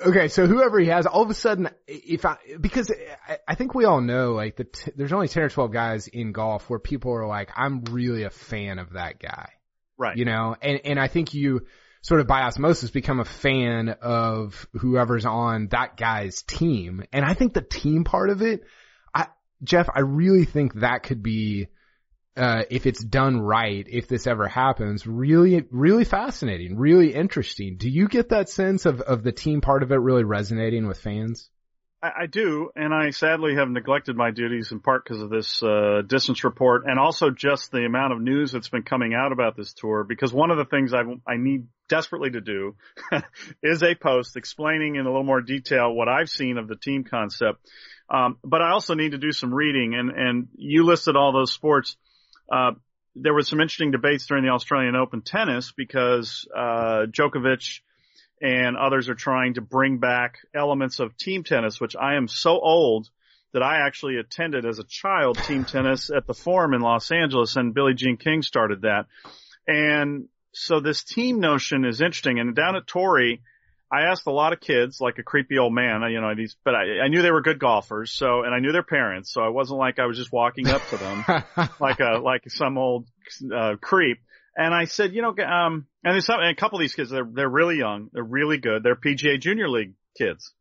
Okay, 0.00 0.28
so 0.28 0.46
whoever 0.46 0.78
he 0.78 0.86
has, 0.86 1.06
all 1.06 1.22
of 1.22 1.30
a 1.30 1.34
sudden, 1.34 1.70
if 1.88 2.24
I, 2.24 2.36
because 2.60 2.92
I, 3.28 3.38
I 3.48 3.54
think 3.56 3.74
we 3.74 3.84
all 3.84 4.00
know, 4.00 4.34
like, 4.34 4.56
the 4.56 4.64
t- 4.64 4.92
there's 4.94 5.12
only 5.12 5.26
10 5.26 5.42
or 5.42 5.48
12 5.48 5.72
guys 5.72 6.06
in 6.06 6.30
golf 6.30 6.70
where 6.70 6.78
people 6.78 7.12
are 7.12 7.26
like, 7.26 7.50
I'm 7.56 7.82
really 7.84 8.22
a 8.22 8.30
fan 8.30 8.78
of 8.78 8.92
that 8.92 9.18
guy. 9.18 9.50
Right. 9.96 10.16
You 10.16 10.24
know, 10.24 10.54
and, 10.62 10.80
and 10.84 11.00
I 11.00 11.08
think 11.08 11.34
you 11.34 11.66
sort 12.02 12.20
of 12.20 12.28
by 12.28 12.42
osmosis 12.42 12.90
become 12.90 13.18
a 13.18 13.24
fan 13.24 13.88
of 14.00 14.68
whoever's 14.72 15.26
on 15.26 15.66
that 15.72 15.96
guy's 15.96 16.42
team. 16.42 17.02
And 17.12 17.24
I 17.24 17.34
think 17.34 17.54
the 17.54 17.60
team 17.60 18.04
part 18.04 18.30
of 18.30 18.40
it, 18.40 18.62
I, 19.12 19.26
Geoff, 19.64 19.88
I 19.92 20.00
really 20.00 20.44
think 20.44 20.74
that 20.74 21.02
could 21.02 21.24
be, 21.24 21.68
uh, 22.38 22.62
if 22.70 22.86
it's 22.86 23.02
done 23.02 23.40
right, 23.40 23.84
if 23.88 24.06
this 24.06 24.26
ever 24.26 24.46
happens, 24.46 25.06
really, 25.06 25.64
really 25.70 26.04
fascinating, 26.04 26.78
really 26.78 27.12
interesting. 27.12 27.76
Do 27.76 27.90
you 27.90 28.06
get 28.06 28.28
that 28.28 28.48
sense 28.48 28.86
of, 28.86 29.00
of 29.00 29.24
the 29.24 29.32
team 29.32 29.60
part 29.60 29.82
of 29.82 29.90
it 29.90 29.96
really 29.96 30.24
resonating 30.24 30.86
with 30.86 31.00
fans? 31.00 31.50
I, 32.02 32.10
I 32.22 32.26
do, 32.26 32.70
and 32.76 32.94
I 32.94 33.10
sadly 33.10 33.56
have 33.56 33.68
neglected 33.68 34.16
my 34.16 34.30
duties 34.30 34.70
in 34.70 34.80
part 34.80 35.04
because 35.04 35.20
of 35.20 35.30
this 35.30 35.62
uh, 35.62 36.02
distance 36.06 36.44
report, 36.44 36.84
and 36.86 36.98
also 36.98 37.30
just 37.30 37.72
the 37.72 37.84
amount 37.84 38.12
of 38.12 38.20
news 38.20 38.52
that's 38.52 38.68
been 38.68 38.84
coming 38.84 39.14
out 39.14 39.32
about 39.32 39.56
this 39.56 39.72
tour. 39.72 40.04
Because 40.04 40.32
one 40.32 40.50
of 40.50 40.58
the 40.58 40.64
things 40.64 40.94
I 40.94 41.02
I 41.26 41.36
need 41.36 41.66
desperately 41.88 42.30
to 42.30 42.40
do 42.40 42.76
is 43.62 43.82
a 43.82 43.94
post 43.94 44.36
explaining 44.36 44.96
in 44.96 45.06
a 45.06 45.08
little 45.08 45.24
more 45.24 45.40
detail 45.40 45.92
what 45.92 46.08
I've 46.08 46.28
seen 46.28 46.58
of 46.58 46.68
the 46.68 46.76
team 46.76 47.04
concept. 47.04 47.66
Um, 48.10 48.38
but 48.44 48.62
I 48.62 48.70
also 48.70 48.94
need 48.94 49.12
to 49.12 49.18
do 49.18 49.32
some 49.32 49.52
reading, 49.52 49.94
and 49.94 50.10
and 50.10 50.48
you 50.54 50.84
listed 50.84 51.16
all 51.16 51.32
those 51.32 51.52
sports. 51.52 51.96
Uh, 52.50 52.72
there 53.14 53.34
was 53.34 53.48
some 53.48 53.60
interesting 53.60 53.90
debates 53.90 54.26
during 54.26 54.44
the 54.44 54.50
Australian 54.50 54.96
Open 54.96 55.22
tennis 55.22 55.72
because 55.76 56.46
uh, 56.54 57.06
Djokovic 57.10 57.80
and 58.40 58.76
others 58.76 59.08
are 59.08 59.14
trying 59.14 59.54
to 59.54 59.60
bring 59.60 59.98
back 59.98 60.38
elements 60.54 61.00
of 61.00 61.16
team 61.16 61.42
tennis, 61.42 61.80
which 61.80 61.96
I 61.96 62.14
am 62.14 62.28
so 62.28 62.60
old 62.60 63.08
that 63.52 63.62
I 63.62 63.86
actually 63.86 64.16
attended 64.16 64.66
as 64.66 64.78
a 64.78 64.84
child 64.84 65.38
team 65.38 65.64
tennis 65.64 66.10
at 66.14 66.26
the 66.26 66.34
Forum 66.34 66.74
in 66.74 66.80
Los 66.80 67.10
Angeles, 67.10 67.56
and 67.56 67.74
Billie 67.74 67.94
Jean 67.94 68.16
King 68.16 68.42
started 68.42 68.82
that. 68.82 69.06
And 69.66 70.28
so 70.52 70.80
this 70.80 71.02
team 71.02 71.40
notion 71.40 71.84
is 71.84 72.00
interesting. 72.00 72.38
And 72.38 72.54
down 72.54 72.76
at 72.76 72.86
Torrey, 72.86 73.42
I 73.90 74.02
asked 74.02 74.26
a 74.26 74.32
lot 74.32 74.52
of 74.52 74.60
kids, 74.60 75.00
like 75.00 75.18
a 75.18 75.22
creepy 75.22 75.58
old 75.58 75.72
man, 75.72 76.02
you 76.10 76.20
know, 76.20 76.34
these, 76.34 76.56
but 76.62 76.74
I, 76.74 77.04
I 77.04 77.08
knew 77.08 77.22
they 77.22 77.30
were 77.30 77.40
good 77.40 77.58
golfers, 77.58 78.12
so, 78.12 78.42
and 78.42 78.54
I 78.54 78.58
knew 78.58 78.72
their 78.72 78.82
parents, 78.82 79.32
so 79.32 79.40
I 79.40 79.48
wasn't 79.48 79.78
like 79.78 79.98
I 79.98 80.06
was 80.06 80.18
just 80.18 80.30
walking 80.30 80.68
up 80.68 80.86
to 80.88 80.96
them 80.98 81.24
like 81.80 82.00
a, 82.00 82.18
like 82.18 82.42
some 82.48 82.76
old, 82.76 83.06
uh, 83.54 83.76
creep. 83.80 84.18
And 84.56 84.74
I 84.74 84.84
said, 84.84 85.14
you 85.14 85.22
know, 85.22 85.30
um, 85.30 85.86
and 86.04 86.14
there's 86.14 86.26
some, 86.26 86.40
and 86.40 86.50
a 86.50 86.54
couple 86.54 86.78
of 86.78 86.80
these 86.80 86.94
kids, 86.94 87.10
they're, 87.10 87.28
they're 87.32 87.48
really 87.48 87.78
young. 87.78 88.10
They're 88.12 88.22
really 88.22 88.58
good. 88.58 88.82
They're 88.82 88.96
PGA 88.96 89.40
Junior 89.40 89.68
League 89.68 89.94
kids. 90.16 90.52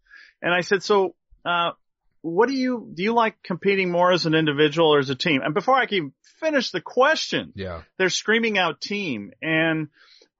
And 0.41 0.53
I 0.53 0.61
said, 0.61 0.83
so, 0.83 1.15
uh, 1.43 1.71
what 2.21 2.47
do 2.47 2.55
you, 2.55 2.91
do 2.93 3.03
you 3.03 3.13
like 3.13 3.41
competing 3.43 3.91
more 3.91 4.11
as 4.11 4.25
an 4.25 4.35
individual 4.35 4.93
or 4.93 4.99
as 4.99 5.09
a 5.09 5.15
team? 5.15 5.41
And 5.43 5.53
before 5.53 5.75
I 5.75 5.85
can 5.87 6.13
finish 6.39 6.71
the 6.71 6.81
question, 6.81 7.53
yeah. 7.55 7.81
they're 7.97 8.09
screaming 8.09 8.57
out 8.57 8.79
team. 8.79 9.31
And 9.41 9.89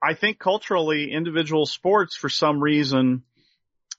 I 0.02 0.14
think 0.14 0.38
culturally 0.38 1.10
individual 1.12 1.66
sports 1.66 2.16
for 2.16 2.28
some 2.28 2.60
reason 2.60 3.22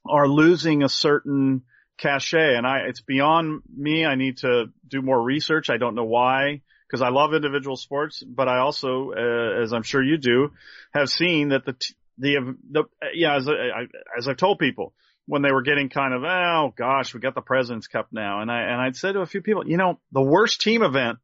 are 0.07 0.27
losing 0.27 0.83
a 0.83 0.89
certain 0.89 1.63
cachet 1.97 2.55
and 2.55 2.65
I, 2.65 2.79
it's 2.87 3.01
beyond 3.01 3.61
me. 3.75 4.05
I 4.05 4.15
need 4.15 4.37
to 4.37 4.67
do 4.87 5.01
more 5.01 5.21
research. 5.21 5.69
I 5.69 5.77
don't 5.77 5.95
know 5.95 6.05
why 6.05 6.61
because 6.87 7.01
I 7.01 7.09
love 7.09 7.33
individual 7.33 7.75
sports, 7.75 8.23
but 8.23 8.47
I 8.47 8.59
also, 8.59 9.11
uh, 9.11 9.61
as 9.61 9.73
I'm 9.73 9.83
sure 9.83 10.01
you 10.01 10.17
do, 10.17 10.53
have 10.93 11.09
seen 11.09 11.49
that 11.49 11.65
the, 11.65 11.73
t- 11.73 11.93
the, 12.17 12.55
the, 12.71 12.83
yeah, 13.13 13.35
as 13.35 13.47
I, 13.47 13.87
as 14.17 14.27
I've 14.27 14.37
told 14.37 14.57
people 14.57 14.93
when 15.25 15.43
they 15.43 15.51
were 15.51 15.61
getting 15.61 15.89
kind 15.89 16.13
of, 16.13 16.23
oh 16.23 16.73
gosh, 16.75 17.13
we 17.13 17.19
got 17.19 17.35
the 17.35 17.41
President's 17.41 17.87
Cup 17.87 18.07
now. 18.11 18.41
And 18.41 18.51
I, 18.51 18.61
and 18.61 18.81
I'd 18.81 18.95
said 18.95 19.11
to 19.11 19.19
a 19.19 19.27
few 19.27 19.41
people, 19.41 19.67
you 19.67 19.77
know, 19.77 19.99
the 20.11 20.21
worst 20.21 20.61
team 20.61 20.81
event 20.81 21.19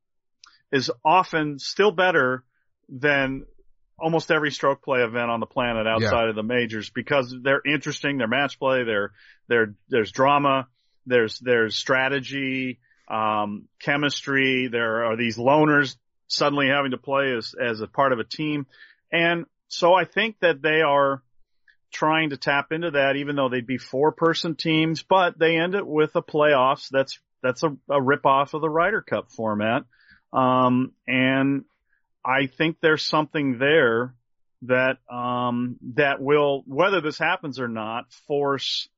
is 0.72 0.92
often 1.04 1.58
still 1.58 1.92
better 1.92 2.44
than 2.88 3.46
almost 3.98 4.32
every 4.32 4.52
stroke 4.52 4.84
play 4.84 5.02
event 5.02 5.30
on 5.30 5.40
the 5.40 5.46
planet 5.46 5.88
outside 5.88 6.24
yeah. 6.24 6.30
of 6.30 6.36
the 6.36 6.44
majors 6.44 6.90
because 6.90 7.34
they're 7.44 7.62
interesting, 7.66 8.18
they're 8.18 8.28
match 8.28 8.60
play, 8.60 8.84
they're, 8.84 9.12
they're, 9.48 9.74
there's 9.90 10.12
drama, 10.12 10.68
there's, 11.06 11.40
there's 11.40 11.76
strategy, 11.76 12.80
um, 13.10 13.68
chemistry. 13.80 14.68
There 14.68 15.06
are 15.06 15.16
these 15.16 15.38
loners 15.38 15.96
suddenly 16.28 16.68
having 16.68 16.92
to 16.92 16.98
play 16.98 17.34
as, 17.38 17.54
as 17.54 17.82
a 17.82 17.88
part 17.88 18.12
of 18.12 18.20
a 18.20 18.24
team. 18.24 18.66
And 19.12 19.46
so 19.68 19.94
I 19.94 20.06
think 20.06 20.40
that 20.42 20.62
they 20.62 20.82
are 20.82 21.22
trying 21.92 22.32
to 22.32 22.38
tap 22.38 22.72
into 22.72 22.92
that, 22.92 23.16
even 23.16 23.36
though 23.36 23.50
they'd 23.50 23.66
be 23.66 23.78
four 23.78 24.12
person 24.12 24.56
teams, 24.56 25.04
but 25.04 25.40
they 25.40 25.58
end 25.58 25.76
it 25.76 25.88
with 25.88 26.16
a 26.16 26.22
playoffs. 26.22 26.90
That's, 26.90 27.20
that's 27.42 27.64
a, 27.64 27.78
a 27.90 28.02
rip 28.02 28.26
off 28.26 28.54
of 28.54 28.62
the 28.62 28.70
Ryder 28.70 29.02
Cup 29.02 29.32
format. 29.32 29.84
Um, 30.34 30.92
and 31.08 31.64
I 32.26 32.48
think 32.48 32.78
there's 32.82 33.06
something 33.06 33.58
there 33.60 34.16
that, 34.64 34.98
um, 35.14 35.78
that 35.96 36.20
will, 36.20 36.64
whether 36.66 37.02
this 37.02 37.20
happens 37.20 37.60
or 37.60 37.68
not, 37.68 38.12
force, 38.28 38.90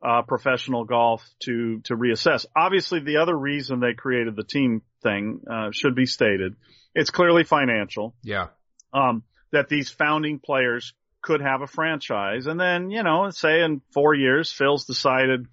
uh, 0.00 0.22
professional 0.22 0.84
golf 0.84 1.28
to, 1.40 1.80
to 1.84 1.96
reassess. 1.96 2.46
Obviously 2.54 3.00
the 3.00 3.16
other 3.16 3.36
reason 3.36 3.80
they 3.80 3.94
created 3.94 4.36
the 4.36 4.44
team 4.44 4.82
thing, 5.02 5.40
uh, 5.50 5.70
should 5.72 5.96
be 5.96 6.06
stated. 6.06 6.54
It's 6.94 7.10
clearly 7.10 7.42
financial. 7.42 8.14
Yeah. 8.22 8.48
Um, 8.92 9.24
that 9.50 9.68
these 9.68 9.90
founding 9.90 10.38
players 10.38 10.94
could 11.20 11.40
have 11.40 11.62
a 11.62 11.66
franchise 11.66 12.46
and 12.46 12.60
then, 12.60 12.90
you 12.90 13.02
know, 13.02 13.30
say 13.30 13.62
in 13.62 13.82
four 13.92 14.14
years, 14.14 14.52
Phil's 14.52 14.84
decided, 14.84 15.46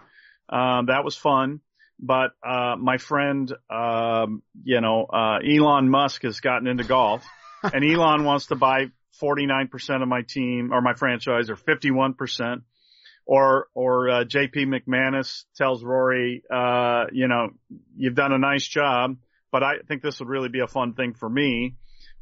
um, 0.47 0.87
that 0.87 1.03
was 1.03 1.15
fun. 1.15 1.61
But, 1.99 2.31
uh, 2.45 2.75
my 2.77 2.97
friend, 2.97 3.51
um, 3.69 4.43
you 4.63 4.81
know, 4.81 5.05
uh, 5.05 5.39
Elon 5.39 5.89
Musk 5.89 6.23
has 6.23 6.39
gotten 6.39 6.67
into 6.67 6.83
golf 6.83 7.25
and 7.63 7.83
Elon 7.83 8.23
wants 8.25 8.47
to 8.47 8.55
buy 8.55 8.87
49% 9.21 10.01
of 10.01 10.07
my 10.07 10.21
team 10.27 10.71
or 10.73 10.81
my 10.81 10.93
franchise 10.93 11.49
or 11.49 11.55
51% 11.55 12.61
or 13.25 13.67
or 13.73 14.09
uh, 14.09 14.23
JP 14.25 14.67
McManus 14.67 15.45
tells 15.55 15.83
Rory, 15.83 16.43
uh, 16.53 17.05
you 17.11 17.27
know, 17.27 17.49
you've 17.95 18.13
done 18.13 18.31
a 18.33 18.37
nice 18.37 18.67
job, 18.67 19.15
but 19.51 19.63
I 19.63 19.75
think 19.87 20.01
this 20.03 20.19
would 20.19 20.29
really 20.29 20.49
be 20.49 20.59
a 20.59 20.67
fun 20.67 20.93
thing 20.93 21.13
for 21.13 21.29
me. 21.29 21.75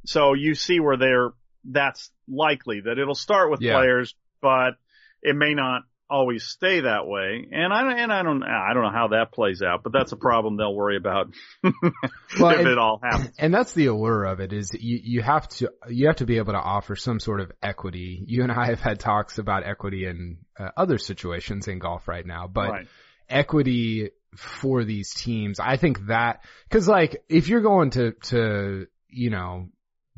So 0.05 0.33
you 0.33 0.55
see 0.55 0.79
where 0.79 0.97
they're 0.97 1.31
that's 1.65 2.12
likely 2.27 2.81
that 2.81 2.99
it'll 2.99 3.15
start 3.15 3.49
with 3.51 3.62
Yeah. 3.62 3.73
players, 3.73 4.15
but 4.41 4.75
it 5.21 5.36
may 5.36 5.53
not 5.53 5.81
always 6.13 6.43
stay 6.43 6.82
that 6.82 7.08
way. 7.08 7.47
And 7.52 7.73
I 7.73 7.91
and 7.97 8.13
I 8.13 8.21
don't 8.21 8.43
I 8.43 8.73
don't 8.73 8.84
know 8.84 8.91
how 8.91 9.08
that 9.10 9.32
plays 9.32 9.63
out, 9.63 9.82
but 9.84 9.91
that's 9.91 10.12
a 10.12 10.15
problem 10.15 10.58
they'll 10.58 10.73
worry 10.73 10.95
about 10.95 11.34
Well, 11.63 12.52
if 12.52 12.60
and- 12.60 12.67
it 12.67 12.78
all 12.78 12.99
happens. 13.02 13.32
And 13.39 13.54
that's 13.54 13.73
the 13.73 13.88
allure 13.88 14.26
of 14.26 14.39
it 14.39 14.54
is 14.54 14.71
you, 14.73 14.99
you 15.04 15.21
have 15.21 15.47
to, 15.49 15.71
you 15.89 16.08
have 16.08 16.17
to 16.17 16.26
be 16.26 16.38
able 16.38 16.54
to 16.54 16.60
offer 16.60 16.95
some 16.95 17.19
sort 17.19 17.41
of 17.41 17.52
equity. 17.62 18.23
You 18.26 18.43
and 18.43 18.52
I 18.52 18.67
have 18.67 18.80
had 18.80 18.99
talks 18.99 19.38
about 19.38 19.65
equity 19.65 20.06
in 20.06 20.38
uh, 20.58 20.69
other 20.78 20.97
situations 20.97 21.67
in 21.67 21.80
golf 21.80 22.08
right 22.08 22.26
now, 22.26 22.47
but 22.47 22.69
right. 22.69 22.88
equity 23.28 24.12
for 24.36 24.84
these 24.84 25.13
teams, 25.13 25.60
I 25.60 25.78
think 25.78 26.08
that, 26.08 26.43
cause 26.69 26.88
like 26.88 27.23
if 27.28 27.49
you're 27.49 27.62
going 27.62 27.89
to, 27.91 28.12
to, 28.26 28.88
you 29.10 29.30
know, 29.32 29.69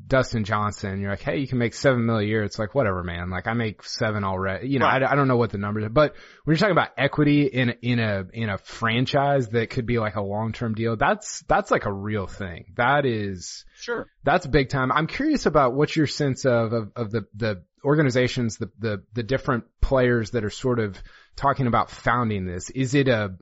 Dustin 0.08 0.44
Johnson, 0.44 1.00
you're 1.00 1.10
like, 1.12 1.22
hey, 1.22 1.38
you 1.38 1.48
can 1.48 1.58
make 1.58 1.74
seven 1.74 2.06
mil 2.06 2.18
a 2.18 2.24
year. 2.24 2.44
It's 2.44 2.60
like, 2.60 2.76
whatever, 2.76 3.04
man. 3.04 3.30
Like 3.30 3.48
I 3.48 3.54
make 3.54 3.84
seven 3.84 4.24
already. 4.24 4.68
You 4.68 4.80
know, 4.80 4.86
Right. 4.86 5.02
I, 5.02 5.14
I 5.14 5.16
don't 5.16 5.28
know 5.28 5.38
what 5.38 5.52
the 5.52 5.58
numbers 5.58 5.86
are, 5.86 5.90
but 5.90 6.14
when 6.44 6.54
you're 6.54 6.60
talking 6.60 6.74
about 6.74 6.90
equity 6.98 7.44
in, 7.46 7.70
in 7.82 8.00
a, 8.00 8.26
in 8.34 8.50
a 8.50 8.58
franchise 8.58 9.48
that 9.50 9.70
could 9.70 9.86
be 9.86 9.98
like 9.98 10.16
a 10.16 10.22
long-term 10.22 10.76
deal, 10.76 10.96
that's, 10.98 11.44
that's 11.48 11.72
like 11.72 11.86
a 11.86 11.94
real 11.94 12.28
thing. 12.28 12.74
That 12.76 13.06
is, 13.06 13.64
Sure. 13.80 14.08
that's 14.24 14.46
big 14.46 14.70
time. 14.70 14.92
I'm 14.92 15.08
curious 15.08 15.46
about 15.46 15.74
what's 15.74 15.96
your 15.96 16.08
sense 16.08 16.46
of, 16.46 16.74
of, 16.74 16.92
of 16.96 17.12
the, 17.12 17.26
the 17.36 17.64
organizations, 17.84 18.58
the, 18.58 18.70
the, 18.80 19.04
the 19.14 19.24
different 19.24 19.64
players 19.82 20.32
that 20.32 20.44
are 20.44 20.50
sort 20.50 20.80
of 20.80 21.02
talking 21.36 21.68
about 21.68 21.90
founding 21.90 22.46
this. 22.46 22.70
Is 22.70 22.96
it 22.96 23.08
a, 23.08 23.36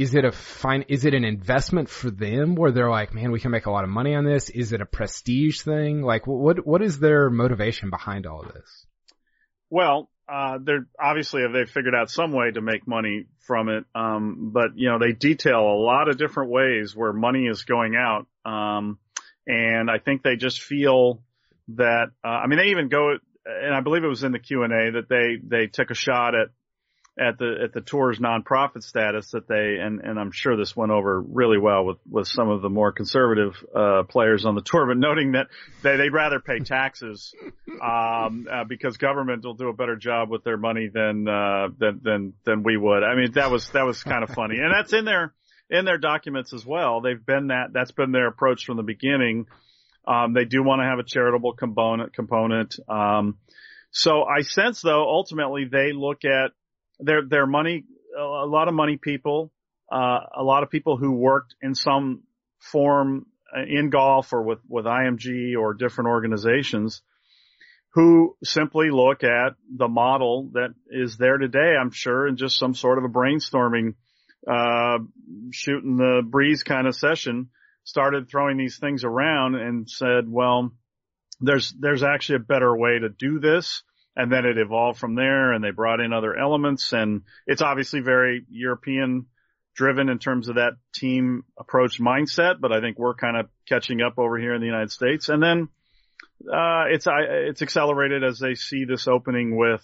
is 0.00 0.14
it 0.14 0.24
a 0.24 0.32
fine, 0.32 0.86
is 0.88 1.04
it 1.04 1.12
an 1.12 1.24
investment 1.24 1.90
for 1.90 2.10
them 2.10 2.54
where 2.54 2.70
they're 2.70 2.88
like, 2.88 3.12
man, 3.12 3.30
we 3.32 3.38
can 3.38 3.50
make 3.50 3.66
a 3.66 3.70
lot 3.70 3.84
of 3.84 3.90
money 3.90 4.14
on 4.14 4.24
this? 4.24 4.48
Is 4.48 4.72
it 4.72 4.80
a 4.80 4.86
prestige 4.86 5.60
thing? 5.60 6.00
Like 6.00 6.26
what, 6.26 6.66
what 6.66 6.80
is 6.80 6.98
their 6.98 7.28
motivation 7.28 7.90
behind 7.90 8.26
all 8.26 8.40
of 8.40 8.54
this? 8.54 8.86
Well, 9.68 10.08
uh, 10.26 10.56
they're 10.62 10.86
obviously 10.98 11.42
they 11.52 11.66
figured 11.66 11.94
out 11.94 12.10
some 12.10 12.32
way 12.32 12.50
to 12.50 12.62
make 12.62 12.88
money 12.88 13.26
from 13.40 13.68
it. 13.68 13.84
Um, 13.94 14.52
but 14.54 14.70
you 14.74 14.88
know, 14.88 14.98
they 14.98 15.12
detail 15.12 15.60
a 15.60 15.78
lot 15.84 16.08
of 16.08 16.16
different 16.16 16.50
ways 16.50 16.96
where 16.96 17.12
money 17.12 17.44
is 17.46 17.64
going 17.64 17.94
out. 17.94 18.26
Um, 18.50 18.98
and 19.46 19.90
I 19.90 19.98
think 19.98 20.22
they 20.22 20.36
just 20.36 20.62
feel 20.62 21.22
that, 21.76 22.06
uh, 22.24 22.28
I 22.28 22.46
mean, 22.46 22.58
they 22.58 22.70
even 22.70 22.88
go, 22.88 23.16
and 23.44 23.74
I 23.74 23.82
believe 23.82 24.02
it 24.02 24.08
was 24.08 24.24
in 24.24 24.32
the 24.32 24.38
Q 24.38 24.62
and 24.62 24.72
A 24.72 24.92
that 24.92 25.10
they, 25.10 25.36
they 25.42 25.66
took 25.66 25.90
a 25.90 25.94
shot 25.94 26.34
at 26.34 26.48
at 27.18 27.38
the 27.38 27.56
at 27.64 27.72
the 27.72 27.80
tour's 27.80 28.18
nonprofit 28.18 28.82
status 28.82 29.32
that 29.32 29.48
they 29.48 29.76
and 29.80 30.00
and 30.00 30.18
I'm 30.18 30.30
sure 30.32 30.56
this 30.56 30.76
went 30.76 30.92
over 30.92 31.20
really 31.20 31.58
well 31.58 31.84
with 31.84 31.98
with 32.08 32.28
some 32.28 32.48
of 32.48 32.62
the 32.62 32.70
more 32.70 32.92
conservative 32.92 33.54
uh, 33.74 34.04
players 34.04 34.44
on 34.44 34.54
the 34.54 34.62
tour, 34.62 34.86
but 34.86 34.96
noting 34.96 35.32
that 35.32 35.48
they 35.82 35.96
they'd 35.96 36.12
rather 36.12 36.40
pay 36.40 36.60
taxes 36.60 37.34
um, 37.82 38.46
uh, 38.50 38.64
because 38.64 38.96
government 38.96 39.44
will 39.44 39.54
do 39.54 39.68
a 39.68 39.72
better 39.72 39.96
job 39.96 40.30
with 40.30 40.44
their 40.44 40.56
money 40.56 40.88
than 40.92 41.28
uh, 41.28 41.68
than 41.78 42.00
than 42.02 42.32
than 42.44 42.62
we 42.62 42.76
would. 42.76 43.02
I 43.02 43.16
mean 43.16 43.32
that 43.32 43.50
was 43.50 43.68
that 43.70 43.84
was 43.84 44.02
kind 44.02 44.22
of 44.22 44.30
funny, 44.30 44.58
and 44.58 44.72
that's 44.72 44.92
in 44.92 45.04
their 45.04 45.34
in 45.68 45.84
their 45.84 45.98
documents 45.98 46.52
as 46.52 46.64
well. 46.64 47.00
They've 47.00 47.24
been 47.24 47.48
that 47.48 47.72
that's 47.72 47.92
been 47.92 48.12
their 48.12 48.28
approach 48.28 48.64
from 48.64 48.76
the 48.76 48.82
beginning. 48.82 49.46
Um, 50.06 50.32
they 50.32 50.44
do 50.44 50.62
want 50.62 50.80
to 50.80 50.86
have 50.86 50.98
a 50.98 51.04
charitable 51.04 51.54
component 51.54 52.14
component. 52.14 52.76
Um, 52.88 53.38
so 53.90 54.22
I 54.22 54.42
sense 54.42 54.80
though 54.80 55.02
ultimately 55.02 55.66
they 55.70 55.92
look 55.92 56.24
at 56.24 56.52
they're, 57.02 57.22
they're 57.26 57.46
money, 57.46 57.84
a 58.18 58.46
lot 58.46 58.68
of 58.68 58.74
money 58.74 58.96
people, 58.96 59.52
uh, 59.90 60.20
a 60.36 60.42
lot 60.42 60.62
of 60.62 60.70
people 60.70 60.96
who 60.96 61.12
worked 61.12 61.54
in 61.62 61.74
some 61.74 62.22
form 62.58 63.26
uh, 63.56 63.62
in 63.62 63.90
golf 63.90 64.32
or 64.32 64.42
with, 64.42 64.60
with 64.68 64.84
IMG 64.84 65.56
or 65.58 65.74
different 65.74 66.08
organizations 66.08 67.02
who 67.94 68.36
simply 68.44 68.90
look 68.90 69.24
at 69.24 69.54
the 69.76 69.88
model 69.88 70.50
that 70.52 70.74
is 70.90 71.16
there 71.16 71.38
today, 71.38 71.74
I'm 71.80 71.90
sure, 71.90 72.28
in 72.28 72.36
just 72.36 72.56
some 72.56 72.74
sort 72.74 72.98
of 72.98 73.04
a 73.04 73.08
brainstorming, 73.08 73.94
uh, 74.48 74.98
shooting 75.50 75.96
the 75.96 76.22
breeze 76.24 76.62
kind 76.62 76.86
of 76.86 76.94
session, 76.94 77.50
started 77.82 78.28
throwing 78.28 78.56
these 78.56 78.78
things 78.78 79.02
around 79.02 79.56
and 79.56 79.90
said, 79.90 80.28
well, 80.28 80.70
there's, 81.40 81.74
there's 81.80 82.04
actually 82.04 82.36
a 82.36 82.40
better 82.40 82.76
way 82.76 83.00
to 83.00 83.08
do 83.08 83.40
this 83.40 83.82
and 84.16 84.30
then 84.30 84.44
it 84.44 84.58
evolved 84.58 84.98
from 84.98 85.14
there 85.14 85.52
and 85.52 85.62
they 85.62 85.70
brought 85.70 86.00
in 86.00 86.12
other 86.12 86.36
elements 86.36 86.92
and 86.92 87.22
it's 87.46 87.62
obviously 87.62 88.00
very 88.00 88.44
European 88.50 89.26
driven 89.74 90.08
in 90.08 90.18
terms 90.18 90.48
of 90.48 90.56
that 90.56 90.72
team 90.92 91.44
approach 91.58 92.00
mindset, 92.00 92.60
but 92.60 92.72
I 92.72 92.80
think 92.80 92.98
we're 92.98 93.14
kind 93.14 93.36
of 93.36 93.48
catching 93.68 94.02
up 94.02 94.18
over 94.18 94.38
here 94.38 94.54
in 94.54 94.60
the 94.60 94.66
United 94.66 94.90
States. 94.90 95.28
And 95.28 95.42
then, 95.42 95.68
uh, 96.46 96.84
it's, 96.88 97.06
it's 97.08 97.62
accelerated 97.62 98.24
as 98.24 98.38
they 98.38 98.54
see 98.54 98.84
this 98.84 99.06
opening 99.06 99.56
with, 99.56 99.82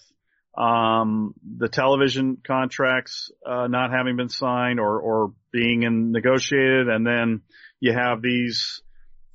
um, 0.57 1.33
the 1.57 1.69
television 1.69 2.37
contracts, 2.45 3.31
uh, 3.45 3.67
not 3.67 3.91
having 3.91 4.17
been 4.17 4.29
signed 4.29 4.79
or, 4.79 4.99
or 4.99 5.33
being 5.51 5.83
in 5.83 6.11
negotiated. 6.11 6.89
And 6.89 7.05
then 7.05 7.41
you 7.79 7.93
have 7.93 8.21
these 8.21 8.81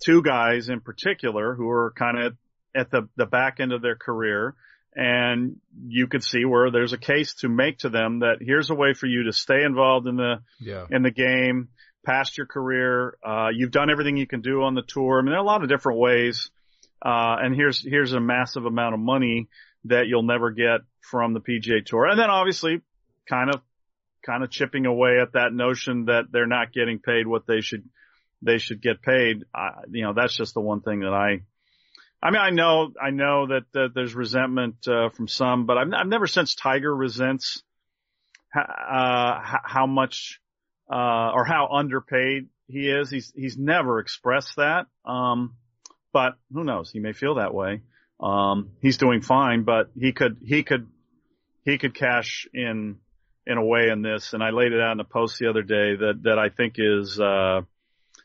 two 0.04 0.22
guys 0.22 0.68
in 0.68 0.80
particular 0.80 1.54
who 1.54 1.68
are 1.70 1.92
kind 1.96 2.18
of 2.18 2.36
at 2.74 2.90
the, 2.90 3.08
the 3.16 3.26
back 3.26 3.60
end 3.60 3.72
of 3.72 3.82
their 3.82 3.96
career 3.96 4.54
and 4.94 5.56
you 5.86 6.06
could 6.06 6.22
see 6.22 6.44
where 6.44 6.70
there's 6.70 6.92
a 6.92 6.98
case 6.98 7.34
to 7.34 7.48
make 7.48 7.78
to 7.78 7.88
them 7.88 8.20
that 8.20 8.38
here's 8.40 8.70
a 8.70 8.74
way 8.74 8.92
for 8.92 9.06
you 9.06 9.24
to 9.24 9.32
stay 9.32 9.62
involved 9.64 10.06
in 10.06 10.16
the 10.16 10.42
yeah. 10.60 10.86
in 10.90 11.02
the 11.02 11.10
game 11.10 11.68
past 12.04 12.36
your 12.36 12.46
career. 12.46 13.16
Uh, 13.24 13.48
you've 13.54 13.70
done 13.70 13.90
everything 13.90 14.16
you 14.16 14.26
can 14.26 14.40
do 14.40 14.62
on 14.62 14.74
the 14.74 14.82
tour. 14.82 15.18
I 15.18 15.22
mean, 15.22 15.30
there 15.30 15.38
are 15.38 15.44
a 15.44 15.46
lot 15.46 15.62
of 15.62 15.68
different 15.68 15.98
ways. 15.98 16.50
Uh, 17.04 17.36
and 17.40 17.54
here's 17.54 17.82
here's 17.84 18.12
a 18.12 18.20
massive 18.20 18.64
amount 18.64 18.94
of 18.94 19.00
money 19.00 19.48
that 19.84 20.06
you'll 20.06 20.22
never 20.22 20.50
get 20.50 20.80
from 21.00 21.34
the 21.34 21.40
PGA 21.40 21.84
Tour. 21.84 22.06
And 22.06 22.18
then 22.18 22.30
obviously, 22.30 22.80
kind 23.28 23.50
of 23.50 23.60
kind 24.24 24.44
of 24.44 24.50
chipping 24.50 24.86
away 24.86 25.18
at 25.20 25.32
that 25.32 25.52
notion 25.52 26.04
that 26.04 26.24
they're 26.30 26.46
not 26.46 26.72
getting 26.72 27.00
paid 27.00 27.26
what 27.26 27.46
they 27.46 27.60
should 27.60 27.88
they 28.40 28.58
should 28.58 28.80
get 28.80 29.02
paid. 29.02 29.44
Uh, 29.54 29.82
you 29.90 30.02
know, 30.02 30.12
that's 30.14 30.36
just 30.36 30.54
the 30.54 30.60
one 30.60 30.80
thing 30.80 31.00
that 31.00 31.12
I 31.12 31.42
I 32.22 32.30
mean, 32.30 32.40
I 32.40 32.50
know, 32.50 32.92
I 33.00 33.10
know 33.10 33.48
that, 33.48 33.64
that 33.72 33.88
there's 33.94 34.14
resentment 34.14 34.86
uh, 34.86 35.08
from 35.10 35.26
some, 35.26 35.66
but 35.66 35.76
I've, 35.76 35.88
I've 35.92 36.06
never 36.06 36.28
sensed 36.28 36.58
Tiger 36.58 36.94
resents 36.94 37.62
uh, 38.54 39.40
how 39.64 39.86
much 39.86 40.40
uh, 40.90 41.32
or 41.32 41.44
how 41.44 41.68
underpaid 41.72 42.48
he 42.68 42.88
is. 42.88 43.10
He's 43.10 43.32
he's 43.34 43.56
never 43.56 43.98
expressed 43.98 44.56
that. 44.56 44.86
Um, 45.04 45.56
but 46.12 46.34
who 46.52 46.64
knows? 46.64 46.90
He 46.90 47.00
may 47.00 47.12
feel 47.12 47.36
that 47.36 47.54
way. 47.54 47.80
Um, 48.20 48.70
he's 48.80 48.98
doing 48.98 49.22
fine, 49.22 49.64
but 49.64 49.90
he 49.98 50.12
could 50.12 50.38
he 50.44 50.62
could 50.62 50.86
he 51.64 51.78
could 51.78 51.94
cash 51.94 52.46
in 52.52 52.98
in 53.46 53.58
a 53.58 53.64
way 53.64 53.88
in 53.88 54.02
this. 54.02 54.32
And 54.34 54.42
I 54.44 54.50
laid 54.50 54.72
it 54.72 54.80
out 54.80 54.92
in 54.92 55.00
a 55.00 55.04
post 55.04 55.38
the 55.38 55.48
other 55.48 55.62
day 55.62 55.96
that 55.96 56.20
that 56.24 56.38
I 56.38 56.50
think 56.50 56.74
is 56.76 57.18
uh, 57.18 57.62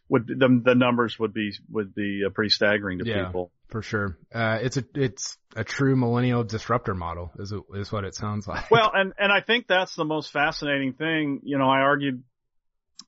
would 0.09 0.27
the 0.27 0.61
the 0.63 0.75
numbers 0.75 1.17
would 1.17 1.33
be 1.33 1.53
would 1.71 1.95
be 1.95 2.23
uh, 2.25 2.29
pretty 2.29 2.49
staggering 2.49 2.99
to 2.99 3.05
yeah. 3.05 3.25
people 3.25 3.51
for 3.67 3.81
sure. 3.81 4.17
Uh, 4.33 4.59
it's 4.61 4.77
a 4.77 4.83
it's 4.95 5.37
a 5.55 5.63
true 5.63 5.95
millennial 5.95 6.43
disruptor 6.43 6.93
model, 6.93 7.31
is 7.39 7.53
is 7.73 7.91
what 7.91 8.05
it 8.05 8.15
sounds 8.15 8.47
like. 8.47 8.69
Well, 8.71 8.91
and 8.93 9.13
and 9.17 9.31
I 9.31 9.41
think 9.41 9.67
that's 9.67 9.95
the 9.95 10.05
most 10.05 10.31
fascinating 10.31 10.93
thing. 10.93 11.41
You 11.43 11.57
know, 11.57 11.69
I 11.69 11.79
argued 11.79 12.23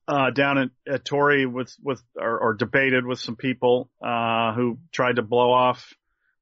uh, 0.08 0.32
down 0.32 0.58
at, 0.58 0.70
at 0.92 1.06
Torrey 1.06 1.46
with 1.46 1.74
with 1.82 2.02
or, 2.18 2.40
or 2.40 2.54
debated 2.56 3.06
with 3.06 3.20
some 3.20 3.36
people 3.36 3.90
uh, 4.04 4.54
who 4.54 4.80
tried 4.92 5.18
to 5.18 5.22
blow 5.22 5.52
off 5.52 5.94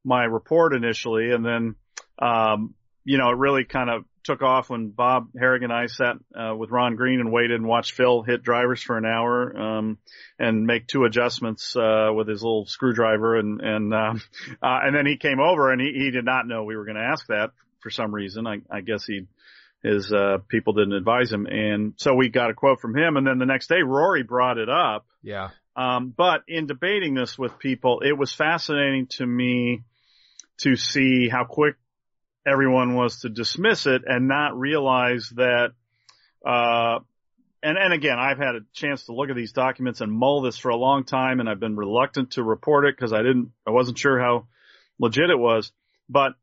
my 0.04 0.24
report 0.24 0.74
initially, 0.74 1.32
and 1.32 1.46
then 1.46 1.76
um, 2.20 2.74
you 3.08 3.18
know 3.18 3.30
it 3.30 3.38
really 3.38 3.64
kind 3.64 3.90
of 3.90 4.04
took 4.26 4.42
off 4.42 4.70
when 4.70 4.90
Bob 4.90 5.30
Harig 5.32 5.64
and 5.64 5.72
I 5.72 5.86
sat 5.86 6.18
uh, 6.36 6.54
with 6.54 6.70
Ron 6.70 6.98
Green 6.98 7.22
and 7.22 7.32
waited 7.32 7.56
and 7.56 7.66
watched 7.66 7.94
Phil 7.94 8.22
hit 8.22 8.44
drivers 8.44 8.84
for 8.84 8.98
an 8.98 9.06
hour 9.06 9.58
um, 9.58 9.98
and 10.38 10.68
make 10.68 10.88
two 10.88 11.06
adjustments 11.06 11.74
uh, 11.78 12.10
with 12.14 12.28
his 12.28 12.44
little 12.44 12.66
screwdriver, 12.66 13.38
and 13.38 13.62
and 13.62 13.94
um, 13.94 14.22
uh, 14.62 14.80
and 14.84 14.94
then 14.94 15.06
he 15.06 15.16
came 15.16 15.40
over 15.40 15.72
and 15.72 15.80
he, 15.80 15.94
he 15.94 16.12
did 16.12 16.26
not 16.26 16.46
know 16.48 16.66
we 16.66 16.76
were 16.76 16.84
going 16.84 16.98
to 16.98 17.02
ask 17.02 17.28
that 17.28 17.52
for 17.80 17.90
some 17.90 18.14
reason. 18.14 18.46
I, 18.46 18.58
I 18.70 18.82
guess 18.82 19.06
he 19.06 19.22
his 19.82 20.12
uh, 20.12 20.40
people 20.50 20.74
didn't 20.74 20.94
advise 20.94 21.32
him, 21.32 21.46
and 21.46 21.94
so 21.96 22.14
we 22.14 22.28
got 22.28 22.50
a 22.50 22.54
quote 22.54 22.82
from 22.82 22.94
him, 22.94 23.16
and 23.16 23.26
then 23.26 23.38
the 23.38 23.46
next 23.46 23.68
day 23.68 23.84
Rory 23.84 24.24
brought 24.24 24.58
it 24.58 24.70
up. 24.70 25.06
Yeah. 25.24 25.52
Um, 25.78 26.14
but 26.16 26.42
in 26.50 26.68
debating 26.68 27.14
this 27.14 27.38
with 27.38 27.58
people, 27.58 28.02
it 28.02 28.18
was 28.18 28.34
fascinating 28.34 29.08
to 29.12 29.26
me 29.26 29.84
to 30.58 30.76
see 30.76 31.30
how 31.30 31.46
quick 31.46 31.76
everyone 32.48 32.96
was 32.96 33.22
to 33.22 33.30
dismiss 33.30 33.86
it 33.86 34.04
and 34.06 34.28
not 34.28 34.58
realize 34.58 35.30
that, 35.36 35.72
uh, 36.46 37.00
and, 37.62 37.78
and 37.78 37.94
again, 37.94 38.18
I've 38.20 38.38
had 38.38 38.56
a 38.56 38.62
chance 38.74 39.06
to 39.06 39.14
look 39.14 39.30
at 39.30 39.36
these 39.36 39.52
documents 39.52 40.02
and 40.02 40.12
mull 40.12 40.42
this 40.42 40.58
for 40.58 40.70
a 40.70 40.78
long 40.78 41.04
time 41.04 41.40
and 41.40 41.50
I've 41.50 41.60
been 41.60 41.76
reluctant 41.76 42.32
to 42.32 42.44
report 42.44 42.86
it 42.86 42.96
because 42.96 43.14
I 43.14 43.18
didn't, 43.18 43.52
I 43.66 43.72
wasn't 43.72 43.98
sure 43.98 44.20
how 44.20 44.48
legit 45.00 45.30
it 45.30 45.38
was, 45.38 45.72
but 46.08 46.34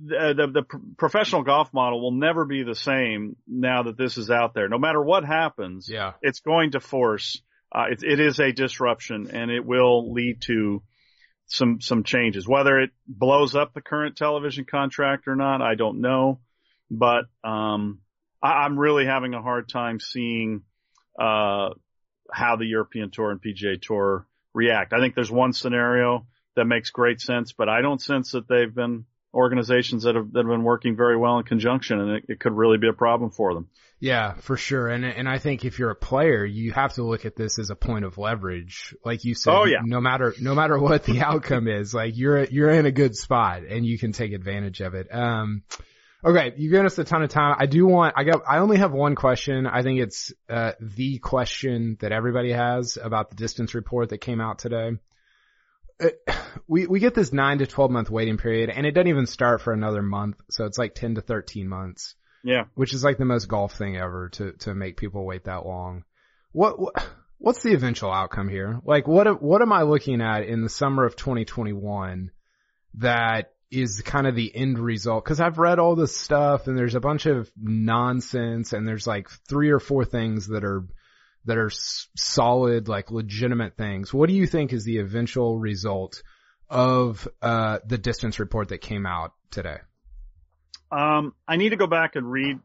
the, 0.00 0.34
the, 0.36 0.62
the 0.62 0.78
professional 0.96 1.42
golf 1.42 1.72
model 1.72 2.00
will 2.00 2.12
never 2.12 2.44
be 2.44 2.62
the 2.62 2.74
same 2.74 3.36
now 3.46 3.84
that 3.84 3.96
this 3.96 4.16
is 4.16 4.30
out 4.30 4.54
there. 4.54 4.68
No 4.68 4.78
matter 4.78 5.02
what 5.02 5.24
happens, 5.24 5.88
yeah. 5.88 6.12
it's 6.22 6.40
going 6.40 6.72
to 6.72 6.80
force, 6.80 7.42
uh, 7.74 7.86
it, 7.90 8.02
it 8.02 8.20
is 8.20 8.38
a 8.38 8.52
disruption 8.52 9.30
and 9.32 9.50
it 9.50 9.64
will 9.64 10.12
lead 10.12 10.40
to 10.42 10.82
some 11.52 11.80
some 11.80 12.02
changes. 12.02 12.48
Whether 12.48 12.80
it 12.80 12.90
blows 13.06 13.54
up 13.54 13.74
the 13.74 13.82
current 13.82 14.16
television 14.16 14.64
contract 14.64 15.28
or 15.28 15.36
not, 15.36 15.60
I 15.60 15.74
don't 15.74 16.00
know. 16.00 16.40
But 16.90 17.26
um, 17.44 18.00
I, 18.42 18.64
I'm 18.64 18.78
really 18.78 19.04
having 19.04 19.34
a 19.34 19.42
hard 19.42 19.68
time 19.68 20.00
seeing 20.00 20.62
uh, 21.18 21.70
how 22.30 22.56
the 22.56 22.66
European 22.66 23.10
Tour 23.10 23.30
and 23.30 23.40
PGA 23.40 23.80
Tour 23.80 24.26
react. 24.54 24.92
I 24.94 25.00
think 25.00 25.14
there's 25.14 25.30
one 25.30 25.52
scenario 25.52 26.26
that 26.56 26.64
makes 26.64 26.90
great 26.90 27.20
sense, 27.20 27.52
but 27.52 27.68
I 27.68 27.82
don't 27.82 28.00
sense 28.00 28.32
that 28.32 28.48
they've 28.48 28.74
been 28.74 29.04
organizations 29.34 30.02
that 30.04 30.14
have, 30.14 30.32
that 30.32 30.40
have 30.40 30.48
been 30.48 30.64
working 30.64 30.96
very 30.96 31.16
well 31.16 31.38
in 31.38 31.44
conjunction 31.44 32.00
and 32.00 32.10
it, 32.10 32.24
it 32.28 32.40
could 32.40 32.52
really 32.52 32.78
be 32.78 32.88
a 32.88 32.92
problem 32.92 33.30
for 33.30 33.54
them. 33.54 33.68
Yeah, 33.98 34.34
for 34.34 34.56
sure. 34.56 34.88
And 34.88 35.04
and 35.04 35.28
I 35.28 35.38
think 35.38 35.64
if 35.64 35.78
you're 35.78 35.90
a 35.90 35.94
player, 35.94 36.44
you 36.44 36.72
have 36.72 36.94
to 36.94 37.04
look 37.04 37.24
at 37.24 37.36
this 37.36 37.60
as 37.60 37.70
a 37.70 37.76
point 37.76 38.04
of 38.04 38.18
leverage. 38.18 38.96
Like 39.04 39.24
you 39.24 39.36
said, 39.36 39.54
oh, 39.54 39.64
yeah. 39.64 39.78
no 39.84 40.00
matter 40.00 40.34
no 40.40 40.56
matter 40.56 40.76
what 40.76 41.04
the 41.04 41.20
outcome 41.24 41.68
is, 41.68 41.94
like 41.94 42.16
you're 42.16 42.42
you're 42.44 42.70
in 42.70 42.84
a 42.84 42.90
good 42.90 43.14
spot 43.14 43.62
and 43.62 43.86
you 43.86 43.98
can 43.98 44.10
take 44.10 44.32
advantage 44.32 44.80
of 44.80 44.94
it. 44.94 45.06
Um 45.14 45.62
Okay, 46.24 46.52
you've 46.56 46.70
given 46.70 46.86
us 46.86 46.98
a 46.98 47.04
ton 47.04 47.22
of 47.22 47.30
time. 47.30 47.56
I 47.58 47.66
do 47.66 47.84
want, 47.84 48.14
I 48.16 48.22
got, 48.22 48.42
I 48.48 48.58
only 48.58 48.76
have 48.78 48.92
one 48.92 49.16
question. 49.16 49.66
I 49.66 49.82
think 49.82 49.98
it's, 49.98 50.32
uh, 50.48 50.72
the 50.80 51.18
question 51.18 51.96
that 51.98 52.12
everybody 52.12 52.52
has 52.52 52.96
about 52.96 53.30
the 53.30 53.34
distance 53.34 53.74
report 53.74 54.10
that 54.10 54.18
came 54.18 54.40
out 54.40 54.60
today. 54.60 54.92
Uh, 56.00 56.32
we, 56.66 56.86
we 56.86 57.00
get 57.00 57.14
this 57.14 57.32
nine 57.32 57.58
to 57.58 57.66
12 57.66 57.90
month 57.90 58.10
waiting 58.10 58.38
period 58.38 58.70
and 58.70 58.86
it 58.86 58.92
doesn't 58.92 59.08
even 59.08 59.26
start 59.26 59.60
for 59.60 59.72
another 59.72 60.02
month. 60.02 60.40
So 60.50 60.64
it's 60.64 60.78
like 60.78 60.94
10 60.94 61.16
to 61.16 61.20
13 61.20 61.68
months. 61.68 62.14
Yeah. 62.44 62.64
Which 62.74 62.92
is 62.92 63.04
like 63.04 63.18
the 63.18 63.24
most 63.24 63.46
golf 63.46 63.74
thing 63.74 63.96
ever 63.96 64.28
to, 64.30 64.52
to 64.60 64.74
make 64.74 64.96
people 64.96 65.24
wait 65.24 65.44
that 65.44 65.64
long. 65.66 66.04
What, 66.52 66.78
what 66.80 67.08
what's 67.38 67.62
the 67.62 67.74
eventual 67.74 68.12
outcome 68.12 68.48
here? 68.48 68.80
Like 68.84 69.06
what, 69.06 69.42
what 69.42 69.62
am 69.62 69.72
I 69.72 69.82
looking 69.82 70.20
at 70.20 70.44
in 70.44 70.62
the 70.62 70.68
summer 70.68 71.04
of 71.04 71.16
2021 71.16 72.30
that 72.98 73.52
is 73.70 74.02
kind 74.02 74.26
of 74.26 74.34
the 74.34 74.54
end 74.54 74.78
result? 74.78 75.24
Cause 75.24 75.40
I've 75.40 75.58
read 75.58 75.78
all 75.78 75.96
this 75.96 76.16
stuff 76.16 76.66
and 76.66 76.78
there's 76.78 76.94
a 76.94 77.00
bunch 77.00 77.26
of 77.26 77.50
nonsense 77.60 78.72
and 78.72 78.86
there's 78.86 79.06
like 79.06 79.28
three 79.48 79.70
or 79.70 79.80
four 79.80 80.04
things 80.04 80.48
that 80.48 80.64
are, 80.64 80.84
that 81.44 81.58
are 81.58 81.66
s- 81.70 82.08
solid, 82.16 82.88
like 82.88 83.10
legitimate 83.10 83.76
things. 83.76 84.12
What 84.14 84.28
do 84.28 84.34
you 84.34 84.46
think 84.46 84.72
is 84.72 84.84
the 84.84 84.98
eventual 84.98 85.58
result 85.58 86.22
of, 86.70 87.26
uh, 87.40 87.80
the 87.86 87.98
distance 87.98 88.38
report 88.38 88.68
that 88.68 88.78
came 88.80 89.06
out 89.06 89.32
today? 89.50 89.78
Um, 90.90 91.34
I 91.48 91.56
need 91.56 91.70
to 91.70 91.76
go 91.76 91.86
back 91.86 92.16
and 92.16 92.30
read 92.30 92.58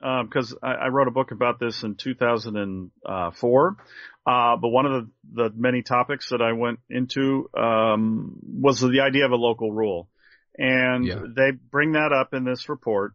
because 0.00 0.54
I, 0.62 0.72
I, 0.72 0.88
wrote 0.88 1.06
a 1.06 1.12
book 1.12 1.30
about 1.30 1.60
this 1.60 1.84
in 1.84 1.94
2004. 1.94 3.76
Uh, 4.24 4.56
but 4.56 4.68
one 4.68 4.86
of 4.86 4.92
the, 4.92 5.10
the 5.32 5.50
many 5.54 5.82
topics 5.82 6.30
that 6.30 6.40
I 6.40 6.52
went 6.52 6.80
into 6.90 7.48
um, 7.56 8.38
was 8.42 8.80
the 8.80 9.00
idea 9.00 9.26
of 9.26 9.32
a 9.32 9.36
local 9.36 9.72
rule, 9.72 10.08
and 10.56 11.04
Yeah. 11.04 11.22
they 11.36 11.50
bring 11.50 11.92
that 11.92 12.12
up 12.12 12.34
in 12.34 12.44
this 12.44 12.68
report. 12.68 13.14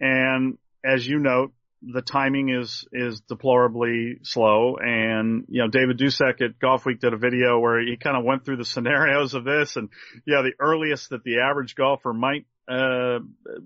And 0.00 0.58
as 0.84 1.06
you 1.06 1.18
note, 1.18 1.52
the 1.82 2.02
timing 2.02 2.48
is 2.48 2.86
is 2.92 3.20
deplorably 3.20 4.18
slow. 4.22 4.76
And 4.76 5.44
you 5.48 5.62
know, 5.62 5.68
David 5.68 5.98
Dusek 5.98 6.40
at 6.40 6.58
Golf 6.58 6.84
Week 6.84 7.00
did 7.00 7.12
a 7.12 7.16
video 7.16 7.58
where 7.58 7.80
he 7.80 7.96
kind 7.96 8.16
of 8.16 8.24
went 8.24 8.44
through 8.44 8.56
the 8.56 8.64
scenarios 8.64 9.34
of 9.34 9.44
this, 9.44 9.76
and 9.76 9.88
yeah, 10.26 10.42
the 10.42 10.52
earliest 10.58 11.10
that 11.10 11.24
the 11.24 11.40
average 11.40 11.74
golfer 11.74 12.12
might 12.12 12.46
uh, 12.68 13.20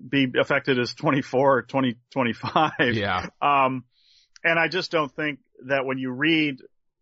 be 0.09 0.27
affected 0.39 0.79
is 0.79 0.93
24 0.93 1.57
or 1.57 1.61
20, 1.63 1.95
25. 2.11 2.71
Yeah. 2.93 3.27
Um, 3.41 3.83
and 4.43 4.57
I 4.57 4.67
just 4.67 4.91
don't 4.91 5.13
think 5.13 5.39
that 5.67 5.85
when 5.85 5.97
you 5.97 6.11
read, 6.11 6.61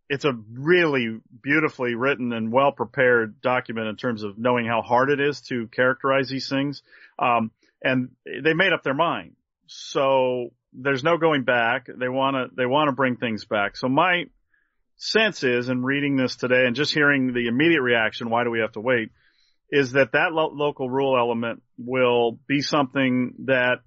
it's 0.10 0.26
a 0.26 0.34
really 0.52 1.19
beautifully 1.41 1.95
written 1.95 2.34
and 2.34 2.52
well 2.52 2.71
prepared 2.71 3.39
document 3.41 3.88
in 3.88 3.95
terms 3.97 4.24
of 4.24 4.38
knowing 4.38 4.65
how 4.65 4.82
hard 4.82 5.10
it 5.10 5.19
is 5.19 5.41
to 5.41 5.67
characterize 5.67 6.28
these 6.28 6.50
things. 6.50 6.82
Um, 7.19 7.52
and 7.84 8.10
they 8.26 8.54
made 8.54 8.74
up 8.74 8.84
their 8.84 8.93
mind. 8.93 9.36
So 9.67 10.52
there's 10.73 11.03
no 11.03 11.17
going 11.17 11.43
back. 11.43 11.88
They 11.88 12.10
want 12.10 12.36
to, 12.36 12.55
they 12.55 12.65
want 12.65 12.88
to 12.89 12.93
bring 12.93 13.17
things 13.17 13.45
back. 13.45 13.75
So 13.77 13.88
my 13.88 14.25
sense 14.97 15.43
is 15.43 15.69
in 15.69 15.84
reading 15.84 16.15
this 16.15 16.36
today 16.36 16.65
and 16.65 16.75
just 16.75 16.93
hearing 16.93 17.34
the 17.34 17.47
immediate 17.47 17.81
reaction, 17.81 18.29
why 18.29 18.43
do 18.43 18.51
we 18.51 18.60
have 18.60 18.71
to 18.73 18.81
wait? 18.81 19.10
Is 19.69 19.93
that 19.93 20.12
that 20.13 20.31
lo- 20.31 20.51
local 20.53 20.89
rule 20.89 21.17
element 21.17 21.63
will 21.77 22.39
be 22.47 22.62
something 22.62 23.34
that 23.45 23.79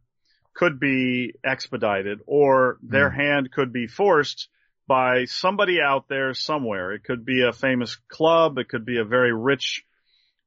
could 0.55 0.79
be 0.81 1.35
expedited 1.44 2.20
or 2.27 2.79
their 2.83 3.11
Mm. 3.11 3.16
hand 3.16 3.53
could 3.53 3.73
be 3.73 3.87
forced 3.87 4.49
by 4.87 5.25
somebody 5.25 5.81
out 5.81 6.09
there 6.09 6.35
somewhere. 6.35 6.92
It 6.92 7.05
could 7.05 7.25
be 7.25 7.42
a 7.42 7.53
famous 7.53 7.97
club. 8.09 8.59
It 8.59 8.68
could 8.68 8.85
be 8.85 8.99
a 8.99 9.05
very 9.05 9.33
rich 9.35 9.85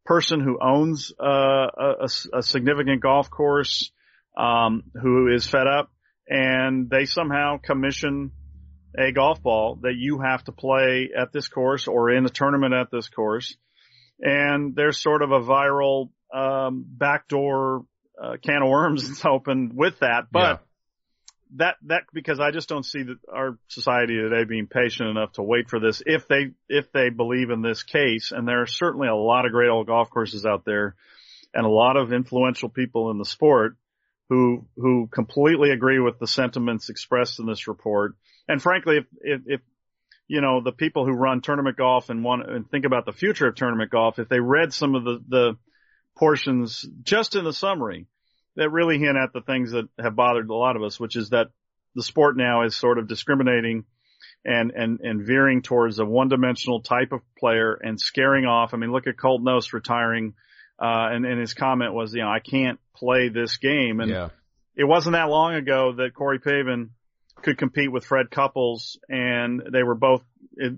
person 0.05 0.39
who 0.39 0.57
owns 0.61 1.11
uh, 1.19 1.25
a, 1.27 1.93
a- 2.01 2.37
a 2.37 2.41
significant 2.43 3.01
golf 3.01 3.29
course 3.29 3.91
um, 4.37 4.83
who 5.01 5.33
is 5.33 5.47
fed 5.47 5.67
up 5.67 5.91
and 6.27 6.89
they 6.89 7.05
somehow 7.05 7.57
commission 7.57 8.31
a 8.97 9.11
golf 9.11 9.41
ball 9.41 9.79
that 9.81 9.93
you 9.95 10.19
have 10.19 10.43
to 10.45 10.51
play 10.51 11.09
at 11.15 11.31
this 11.31 11.47
course 11.47 11.87
or 11.87 12.09
in 12.09 12.25
a 12.25 12.29
tournament 12.29 12.73
at 12.73 12.89
this 12.91 13.09
course. 13.09 13.55
And 14.19 14.75
there's 14.75 14.99
sort 14.99 15.21
of 15.21 15.31
a 15.31 15.39
viral 15.39 16.09
um, 16.33 16.85
backdoor 16.87 17.85
uh, 18.21 18.37
can 18.43 18.63
of 18.63 18.69
worms 18.69 19.07
that's 19.07 19.25
opened 19.25 19.73
with 19.75 19.99
that. 19.99 20.27
But 20.31 20.39
Yeah. 20.39 20.57
that 21.57 21.75
that 21.85 22.03
because 22.13 22.39
I 22.39 22.51
just 22.51 22.67
don't 22.67 22.85
see 22.85 23.03
that 23.03 23.17
our 23.31 23.57
society 23.67 24.15
today 24.15 24.43
being 24.43 24.67
patient 24.67 25.09
enough 25.09 25.33
to 25.33 25.43
wait 25.43 25.69
for 25.69 25.79
this 25.79 26.01
if 26.05 26.27
they 26.27 26.51
if 26.67 26.91
they 26.91 27.09
believe 27.09 27.51
in 27.51 27.61
this 27.61 27.83
case. 27.83 28.31
And 28.31 28.47
there 28.47 28.61
are 28.61 28.67
certainly 28.67 29.07
a 29.07 29.15
lot 29.15 29.45
of 29.45 29.51
great 29.51 29.69
old 29.69 29.87
golf 29.87 30.09
courses 30.09 30.45
out 30.45 30.65
there 30.65 30.95
and 31.53 31.65
a 31.65 31.69
lot 31.69 31.97
of 31.97 32.11
influential 32.11 32.69
people 32.69 33.11
in 33.11 33.17
the 33.17 33.25
sport 33.25 33.77
who 34.29 34.67
who 34.75 35.07
completely 35.07 35.71
agree 35.71 35.99
with 35.99 36.19
the 36.19 36.27
sentiments 36.27 36.89
expressed 36.89 37.39
in 37.39 37.45
this 37.45 37.67
report. 37.67 38.15
And 38.47 38.61
frankly, 38.61 38.97
if 38.97 39.05
if, 39.21 39.41
if 39.45 39.61
you 40.27 40.41
know 40.41 40.61
the 40.61 40.71
people 40.71 41.05
who 41.05 41.13
run 41.13 41.41
tournament 41.41 41.77
golf 41.77 42.09
and 42.09 42.23
want 42.23 42.49
and 42.49 42.69
think 42.69 42.85
about 42.85 43.05
the 43.05 43.13
future 43.13 43.47
of 43.47 43.55
tournament 43.55 43.91
golf, 43.91 44.19
if 44.19 44.29
they 44.29 44.39
read 44.39 44.73
some 44.73 44.95
of 44.95 45.03
the 45.03 45.23
the 45.27 45.57
portions 46.17 46.85
just 47.03 47.35
in 47.35 47.43
the 47.43 47.53
summary 47.53 48.07
that 48.55 48.71
really 48.71 48.97
hint 48.97 49.17
at 49.17 49.33
the 49.33 49.41
things 49.41 49.71
that 49.71 49.87
have 49.99 50.15
bothered 50.15 50.49
a 50.49 50.55
lot 50.55 50.75
of 50.75 50.83
us, 50.83 50.99
which 50.99 51.15
is 51.15 51.29
that 51.29 51.47
the 51.95 52.03
sport 52.03 52.35
now 52.35 52.63
is 52.63 52.75
sort 52.75 52.97
of 52.97 53.07
discriminating 53.07 53.85
and 54.43 54.71
and 54.71 54.99
and 55.01 55.25
veering 55.25 55.61
towards 55.61 55.99
a 55.99 56.05
one-dimensional 56.05 56.81
type 56.81 57.11
of 57.11 57.21
player 57.37 57.73
and 57.73 57.99
scaring 57.99 58.45
off. 58.45 58.73
I 58.73 58.77
mean, 58.77 58.91
look 58.91 59.07
at 59.07 59.17
Colt 59.17 59.41
Knost 59.41 59.73
retiring, 59.73 60.33
uh, 60.79 61.09
and 61.11 61.25
and 61.25 61.39
his 61.39 61.53
comment 61.53 61.93
was, 61.93 62.13
you 62.13 62.21
know, 62.21 62.29
I 62.29 62.39
can't 62.39 62.79
play 62.95 63.29
this 63.29 63.57
game, 63.57 63.99
and 63.99 64.11
yeah. 64.11 64.29
it 64.75 64.83
wasn't 64.83 65.13
that 65.13 65.29
long 65.29 65.55
ago 65.55 65.93
that 65.97 66.13
Corey 66.13 66.39
Pavin 66.39 66.91
could 67.41 67.57
compete 67.57 67.91
with 67.91 68.05
Fred 68.05 68.29
Couples, 68.29 68.99
and 69.09 69.61
they 69.71 69.83
were 69.83 69.95
both 69.95 70.23
at 70.61 70.71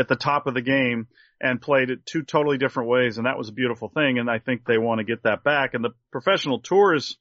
at 0.00 0.08
the 0.08 0.16
top 0.16 0.46
of 0.46 0.54
the 0.54 0.62
game 0.62 1.08
and 1.40 1.60
played 1.60 1.90
it 1.90 2.06
two 2.06 2.22
totally 2.22 2.58
different 2.58 2.88
ways, 2.88 3.18
and 3.18 3.26
that 3.26 3.38
was 3.38 3.48
a 3.48 3.52
beautiful 3.52 3.88
thing. 3.88 4.18
And 4.18 4.30
I 4.30 4.38
think 4.38 4.64
they 4.64 4.78
want 4.78 4.98
to 4.98 5.04
get 5.04 5.22
that 5.24 5.44
back, 5.44 5.74
and 5.74 5.84
the 5.84 5.90
professional 6.10 6.60
tours 6.60 7.16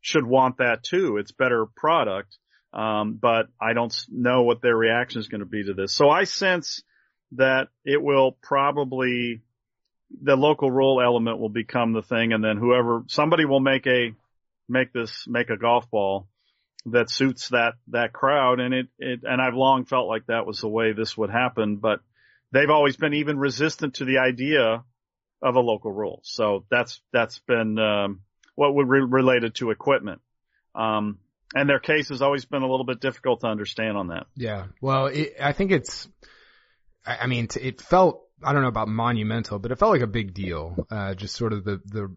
should 0.00 0.26
want 0.26 0.58
that 0.58 0.82
too. 0.84 1.16
It's 1.16 1.32
better 1.32 1.66
product, 1.76 2.36
um, 2.72 3.18
but 3.20 3.46
I 3.60 3.72
don't 3.72 3.94
know 4.08 4.42
what 4.42 4.62
their 4.62 4.76
reaction 4.76 5.20
is 5.20 5.28
going 5.28 5.40
to 5.40 5.46
be 5.46 5.64
to 5.64 5.74
this. 5.74 5.92
So 5.92 6.08
I 6.08 6.24
sense 6.24 6.82
that 7.32 7.68
it 7.84 8.02
will 8.02 8.36
probably 8.42 9.42
the 10.10 10.36
local 10.36 10.70
rule 10.70 11.00
element 11.02 11.38
will 11.38 11.48
become 11.48 11.92
the 11.92 12.02
thing, 12.02 12.32
and 12.32 12.42
then 12.42 12.56
whoever 12.56 13.02
somebody 13.08 13.44
will 13.44 13.60
make 13.60 13.86
a 13.86 14.14
make 14.68 14.92
this 14.92 15.26
make 15.26 15.50
a 15.50 15.56
golf 15.56 15.90
ball 15.90 16.28
that 16.86 17.10
suits 17.10 17.48
that 17.48 17.74
that 17.88 18.12
crowd 18.12 18.60
and 18.60 18.72
it 18.72 18.86
it 18.98 19.20
and 19.24 19.40
I've 19.40 19.54
long 19.54 19.84
felt 19.84 20.08
like 20.08 20.26
that 20.26 20.46
was 20.46 20.60
the 20.60 20.68
way 20.68 20.92
this 20.92 21.16
would 21.16 21.30
happen 21.30 21.76
but 21.76 22.00
they've 22.52 22.70
always 22.70 22.96
been 22.96 23.14
even 23.14 23.38
resistant 23.38 23.94
to 23.94 24.04
the 24.04 24.18
idea 24.18 24.84
of 25.42 25.56
a 25.56 25.60
local 25.60 25.92
rule. 25.92 26.20
So 26.24 26.64
that's 26.70 27.00
that's 27.12 27.38
been 27.40 27.78
um 27.78 28.20
what 28.54 28.74
would 28.74 28.88
re- 28.88 29.06
related 29.08 29.54
to 29.56 29.70
equipment. 29.70 30.20
Um 30.74 31.18
and 31.54 31.68
their 31.68 31.78
case 31.78 32.10
has 32.10 32.20
always 32.22 32.44
been 32.44 32.62
a 32.62 32.68
little 32.68 32.84
bit 32.84 33.00
difficult 33.00 33.40
to 33.40 33.46
understand 33.46 33.96
on 33.96 34.08
that. 34.08 34.26
Yeah. 34.36 34.66
Well, 34.82 35.06
it, 35.06 35.34
I 35.40 35.52
think 35.52 35.70
it's, 35.72 36.06
I 37.06 37.18
I 37.22 37.26
mean, 37.26 37.48
t- 37.48 37.60
it 37.60 37.80
felt, 37.80 38.27
I 38.42 38.52
don't 38.52 38.62
know 38.62 38.68
about 38.68 38.88
monumental, 38.88 39.58
but 39.58 39.72
it 39.72 39.78
felt 39.78 39.92
like 39.92 40.02
a 40.02 40.06
big 40.06 40.34
deal. 40.34 40.86
Uh, 40.90 41.14
just 41.14 41.34
sort 41.34 41.52
of 41.52 41.64
the, 41.64 41.80
the 41.84 42.14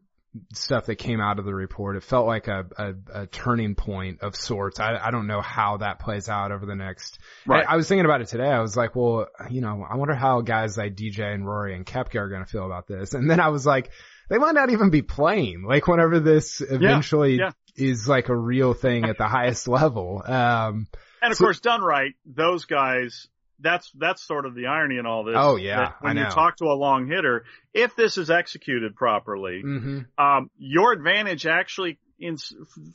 stuff 0.53 0.86
that 0.86 0.95
came 0.95 1.19
out 1.19 1.39
of 1.39 1.45
the 1.45 1.53
report. 1.53 1.97
It 1.97 2.03
felt 2.03 2.25
like 2.25 2.47
a, 2.47 2.65
a, 2.77 2.93
a 3.23 3.27
turning 3.27 3.75
point 3.75 4.21
of 4.21 4.36
sorts. 4.36 4.79
I, 4.79 4.95
I 4.97 5.12
don't 5.12 5.27
know 5.27 5.41
how 5.41 5.77
that 5.77 5.99
plays 5.99 6.29
out 6.29 6.51
over 6.53 6.65
the 6.65 6.75
next, 6.75 7.19
Right. 7.45 7.65
I, 7.67 7.73
I 7.73 7.75
was 7.75 7.88
thinking 7.88 8.05
about 8.05 8.21
it 8.21 8.27
today. 8.29 8.47
I 8.47 8.62
was 8.62 8.77
like, 8.77 8.95
well, 8.95 9.27
you 9.49 9.60
know, 9.62 9.86
I 9.89 9.97
wonder 9.97 10.13
how 10.15 10.39
guys 10.41 10.77
like 10.77 10.95
DJ 10.95 11.34
and 11.34 11.45
Rory 11.45 11.75
and 11.75 11.86
Koepka 11.86 12.15
are 12.15 12.29
going 12.29 12.45
to 12.45 12.49
feel 12.49 12.65
about 12.65 12.88
this. 12.88 13.13
And 13.13 13.29
then 13.29 13.39
I 13.41 13.49
was 13.49 13.65
like, 13.65 13.91
they 14.29 14.38
might 14.38 14.55
not 14.55 14.69
even 14.69 14.89
be 14.89 15.01
playing. 15.01 15.63
Like 15.63 15.88
whenever 15.88 16.21
this 16.21 16.62
eventually 16.62 17.36
yeah. 17.39 17.51
is 17.75 18.07
like 18.07 18.29
a 18.29 18.36
real 18.36 18.73
thing 18.73 19.03
at 19.05 19.17
the 19.17 19.27
highest 19.27 19.67
level. 19.67 20.21
Um, 20.25 20.88
And 21.21 21.31
of 21.31 21.38
So- 21.38 21.43
course, 21.43 21.60
done 21.60 21.81
right, 21.81 22.13
those 22.25 22.63
guys, 22.65 23.27
that's, 23.62 23.91
that's 23.97 24.21
sort 24.26 24.45
of 24.45 24.56
the 24.56 24.67
irony 24.67 24.97
in 24.97 25.06
all 25.06 25.24
this. 25.24 25.36
Oh, 25.38 25.56
yeah, 25.56 25.93
When 26.02 26.17
you 26.17 26.24
talk 26.26 26.58
to 26.58 26.65
a 26.65 26.74
long 26.76 27.08
hitter, 27.08 27.45
if 27.74 27.95
this 27.95 28.17
is 28.17 28.30
executed 28.30 28.95
properly, 28.95 29.62
hmm 29.62 30.00
um, 30.17 30.50
your 30.58 30.91
advantage 30.93 31.45
actually 31.45 32.00
in, 32.19 32.38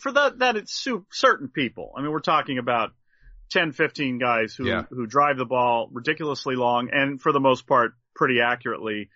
for 0.00 0.12
that, 0.12 0.38
that 0.40 0.56
it's 0.56 0.72
su- 0.74 1.06
certain 1.10 1.48
people. 1.48 1.92
I 1.96 2.02
mean, 2.02 2.10
we're 2.12 2.20
talking 2.20 2.58
about 2.58 2.90
10, 3.50 3.72
15 3.72 4.18
guys 4.18 4.54
who, 4.54 4.66
Yeah. 4.66 4.82
who 4.90 5.06
drive 5.06 5.36
the 5.38 5.44
ball 5.44 5.88
ridiculously 5.92 6.56
long 6.56 6.90
and 6.92 7.20
for 7.20 7.32
the 7.32 7.40
most 7.40 7.66
part 7.66 7.92
pretty 8.14 8.40
accurately. 8.40 9.08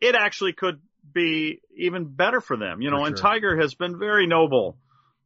It 0.00 0.14
actually 0.14 0.52
could 0.52 0.80
be 1.14 1.60
even 1.76 2.04
better 2.14 2.40
for 2.40 2.56
them, 2.56 2.80
you 2.80 2.90
know, 2.90 2.98
For 3.02 3.08
and. 3.08 3.16
Tiger 3.16 3.58
has 3.60 3.74
been 3.74 3.98
very 3.98 4.26
noble 4.26 4.78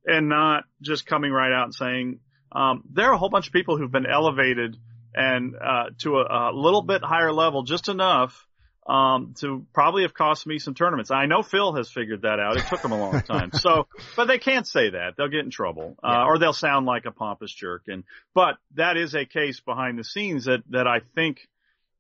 and 0.05 0.29
not 0.29 0.65
just 0.81 1.07
coming 1.07 1.31
right 1.33 1.53
out 1.53 1.65
and 1.65 1.75
saying, 1.75 2.21
um, 2.53 2.83
there 2.93 3.07
are 3.07 3.13
a 3.13 3.19
whole 3.19 3.29
bunch 3.29 3.49
of 3.49 3.53
people 3.53 3.77
who've 3.77 3.91
been 3.91 4.07
elevated 4.07 4.77
and, 5.17 5.55
uh, 5.57 5.91
to 6.03 6.19
a, 6.19 6.51
a 6.51 6.53
little 6.53 6.83
bit 6.83 7.03
higher 7.03 7.33
level, 7.33 7.63
just 7.63 7.89
enough, 7.89 8.47
um, 8.87 9.35
to 9.41 9.67
probably 9.73 10.03
have 10.03 10.15
cost 10.15 10.47
me 10.47 10.59
some 10.61 10.75
tournaments. 10.75 11.11
I 11.11 11.27
know 11.27 11.43
Phil 11.43 11.75
has 11.75 11.91
figured 11.91 12.23
that 12.23 12.39
out. 12.39 12.57
It 12.57 12.67
took 12.69 12.85
him 12.85 12.93
a 12.93 12.99
long 13.01 13.21
time. 13.23 13.51
So, 13.53 13.89
but 14.17 14.27
they 14.27 14.39
can't 14.39 14.67
say 14.67 14.91
that. 14.91 15.15
They'll 15.17 15.29
get 15.29 15.41
in 15.41 15.51
trouble, 15.51 15.97
uh, 16.05 16.25
or 16.27 16.39
they'll 16.39 16.53
sound 16.53 16.87
like 16.87 17.05
a 17.05 17.11
pompous 17.11 17.53
jerk. 17.53 17.85
And, 17.89 18.05
but 18.35 18.59
that 18.77 18.97
is 18.97 19.15
a 19.15 19.25
case 19.25 19.59
behind 19.61 19.99
the 19.99 20.05
scenes 20.05 20.45
that, 20.45 20.63
that 20.71 20.87
I 20.87 21.01
think 21.17 21.49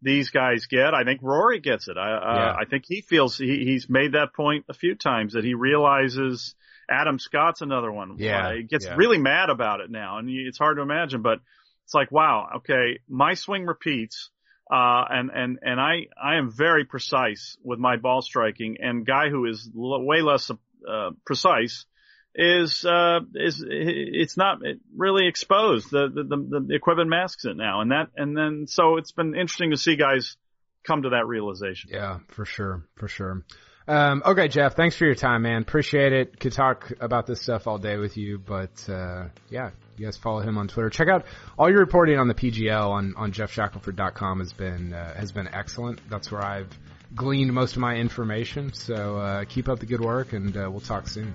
these 0.03 0.31
guys 0.31 0.67
get. 0.67 0.95
I 0.95 1.03
think 1.03 1.21
Rory 1.23 1.59
gets 1.59 1.89
it. 1.89 1.97
I, 1.97 2.13
uh, 2.13 2.57
I 2.61 2.65
think 2.67 2.85
he 2.87 3.01
feels 3.01 3.37
he, 3.37 3.65
he's 3.65 3.89
made 3.89 4.13
that 4.13 4.35
point 4.35 4.67
a 4.69 4.75
few 4.75 4.95
times 4.95 5.33
that 5.33 5.43
he 5.43 5.55
realizes 5.55 6.55
Adam 6.89 7.19
Scott's 7.19 7.63
another 7.63 7.91
one. 7.91 8.17
Yeah, 8.19 8.49
Uh, 8.49 8.53
he 8.57 8.63
gets 8.63 8.85
yeah. 8.85 8.95
really 8.95 9.19
mad 9.19 9.51
about 9.51 9.81
it 9.81 9.91
now, 9.91 10.19
and 10.19 10.29
it's 10.31 10.59
hard 10.59 10.77
to 10.77 10.83
imagine, 10.83 11.23
but 11.23 11.41
it's 11.87 11.95
like, 11.95 12.11
wow, 12.11 12.49
okay, 12.57 12.99
my 13.09 13.35
swing 13.35 13.65
repeats. 13.65 14.31
Uh, 14.69 15.05
and, 15.09 15.31
and, 15.33 15.59
and 15.63 15.81
I, 15.81 16.09
I 16.21 16.39
am 16.39 16.51
very 16.51 16.85
precise 16.85 17.57
with 17.63 17.79
my 17.79 17.99
ball 17.99 18.21
striking 18.21 18.79
and 18.81 19.07
guy 19.07 19.29
who 19.31 19.47
is 19.47 19.71
l- 19.79 20.05
way 20.05 20.23
less, 20.23 20.51
uh, 20.51 21.11
precise 21.25 21.87
is, 22.35 22.85
uh, 22.85 23.21
is, 23.37 23.65
it's 23.65 24.37
not 24.37 24.59
really 24.97 25.29
exposed. 25.29 25.93
The, 25.93 26.09
the, 26.13 26.25
the, 26.25 26.67
the 26.67 26.75
equipment 26.75 27.09
masks 27.09 27.45
it 27.45 27.57
now. 27.57 27.81
And 27.81 27.93
that, 27.93 28.09
and 28.17 28.37
then, 28.37 28.67
so 28.67 28.97
it's 28.97 29.13
been 29.13 29.37
interesting 29.37 29.71
to 29.71 29.77
see 29.77 29.95
guys 29.95 30.37
come 30.85 31.03
to 31.03 31.11
that 31.11 31.29
realization. 31.29 31.91
Yeah, 31.93 32.19
for 32.27 32.45
sure, 32.45 32.89
for 32.97 33.07
sure. 33.07 33.45
Um, 33.87 34.21
okay, 34.27 34.49
Geoff, 34.49 34.75
thanks 34.75 34.97
for 34.97 35.05
your 35.05 35.15
time, 35.15 35.43
man. 35.43 35.63
Appreciate 35.63 36.13
it. 36.13 36.41
Could 36.41 36.55
talk 36.55 36.93
about 37.01 37.29
this 37.29 37.41
stuff 37.41 37.69
all 37.69 37.79
day 37.79 37.99
with 37.99 38.17
you, 38.17 38.41
but 38.41 38.89
uh, 38.89 39.29
yeah, 39.49 39.71
you 39.99 40.07
guys 40.07 40.17
follow 40.17 40.41
him 40.41 40.59
on 40.59 40.69
Twitter. 40.69 40.91
Check 40.91 41.09
out 41.09 41.25
all 41.59 41.71
your 41.71 41.81
reporting 41.81 42.19
on 42.19 42.29
the 42.29 42.35
PGL 42.35 42.91
on 42.91 43.15
on 43.17 43.33
geoffshackelford.com 43.33 44.41
has 44.41 44.53
been 44.53 44.93
uh, 44.93 45.15
has 45.15 45.33
been 45.33 45.49
excellent. 45.49 46.01
That's 46.09 46.31
where 46.31 46.43
I've 46.43 46.69
gleaned 47.15 47.53
most 47.53 47.73
of 47.73 47.79
my 47.79 47.97
information. 47.97 48.73
So 48.73 49.19
uh, 49.19 49.45
keep 49.45 49.69
up 49.69 49.79
the 49.79 49.87
good 49.87 50.01
work, 50.01 50.33
and 50.33 50.57
uh, 50.57 50.69
we'll 50.71 50.81
talk 50.81 51.09
soon. 51.09 51.35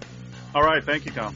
All 0.53 0.63
right. 0.63 0.83
Thank 0.83 1.05
you, 1.05 1.11
Tom. 1.11 1.35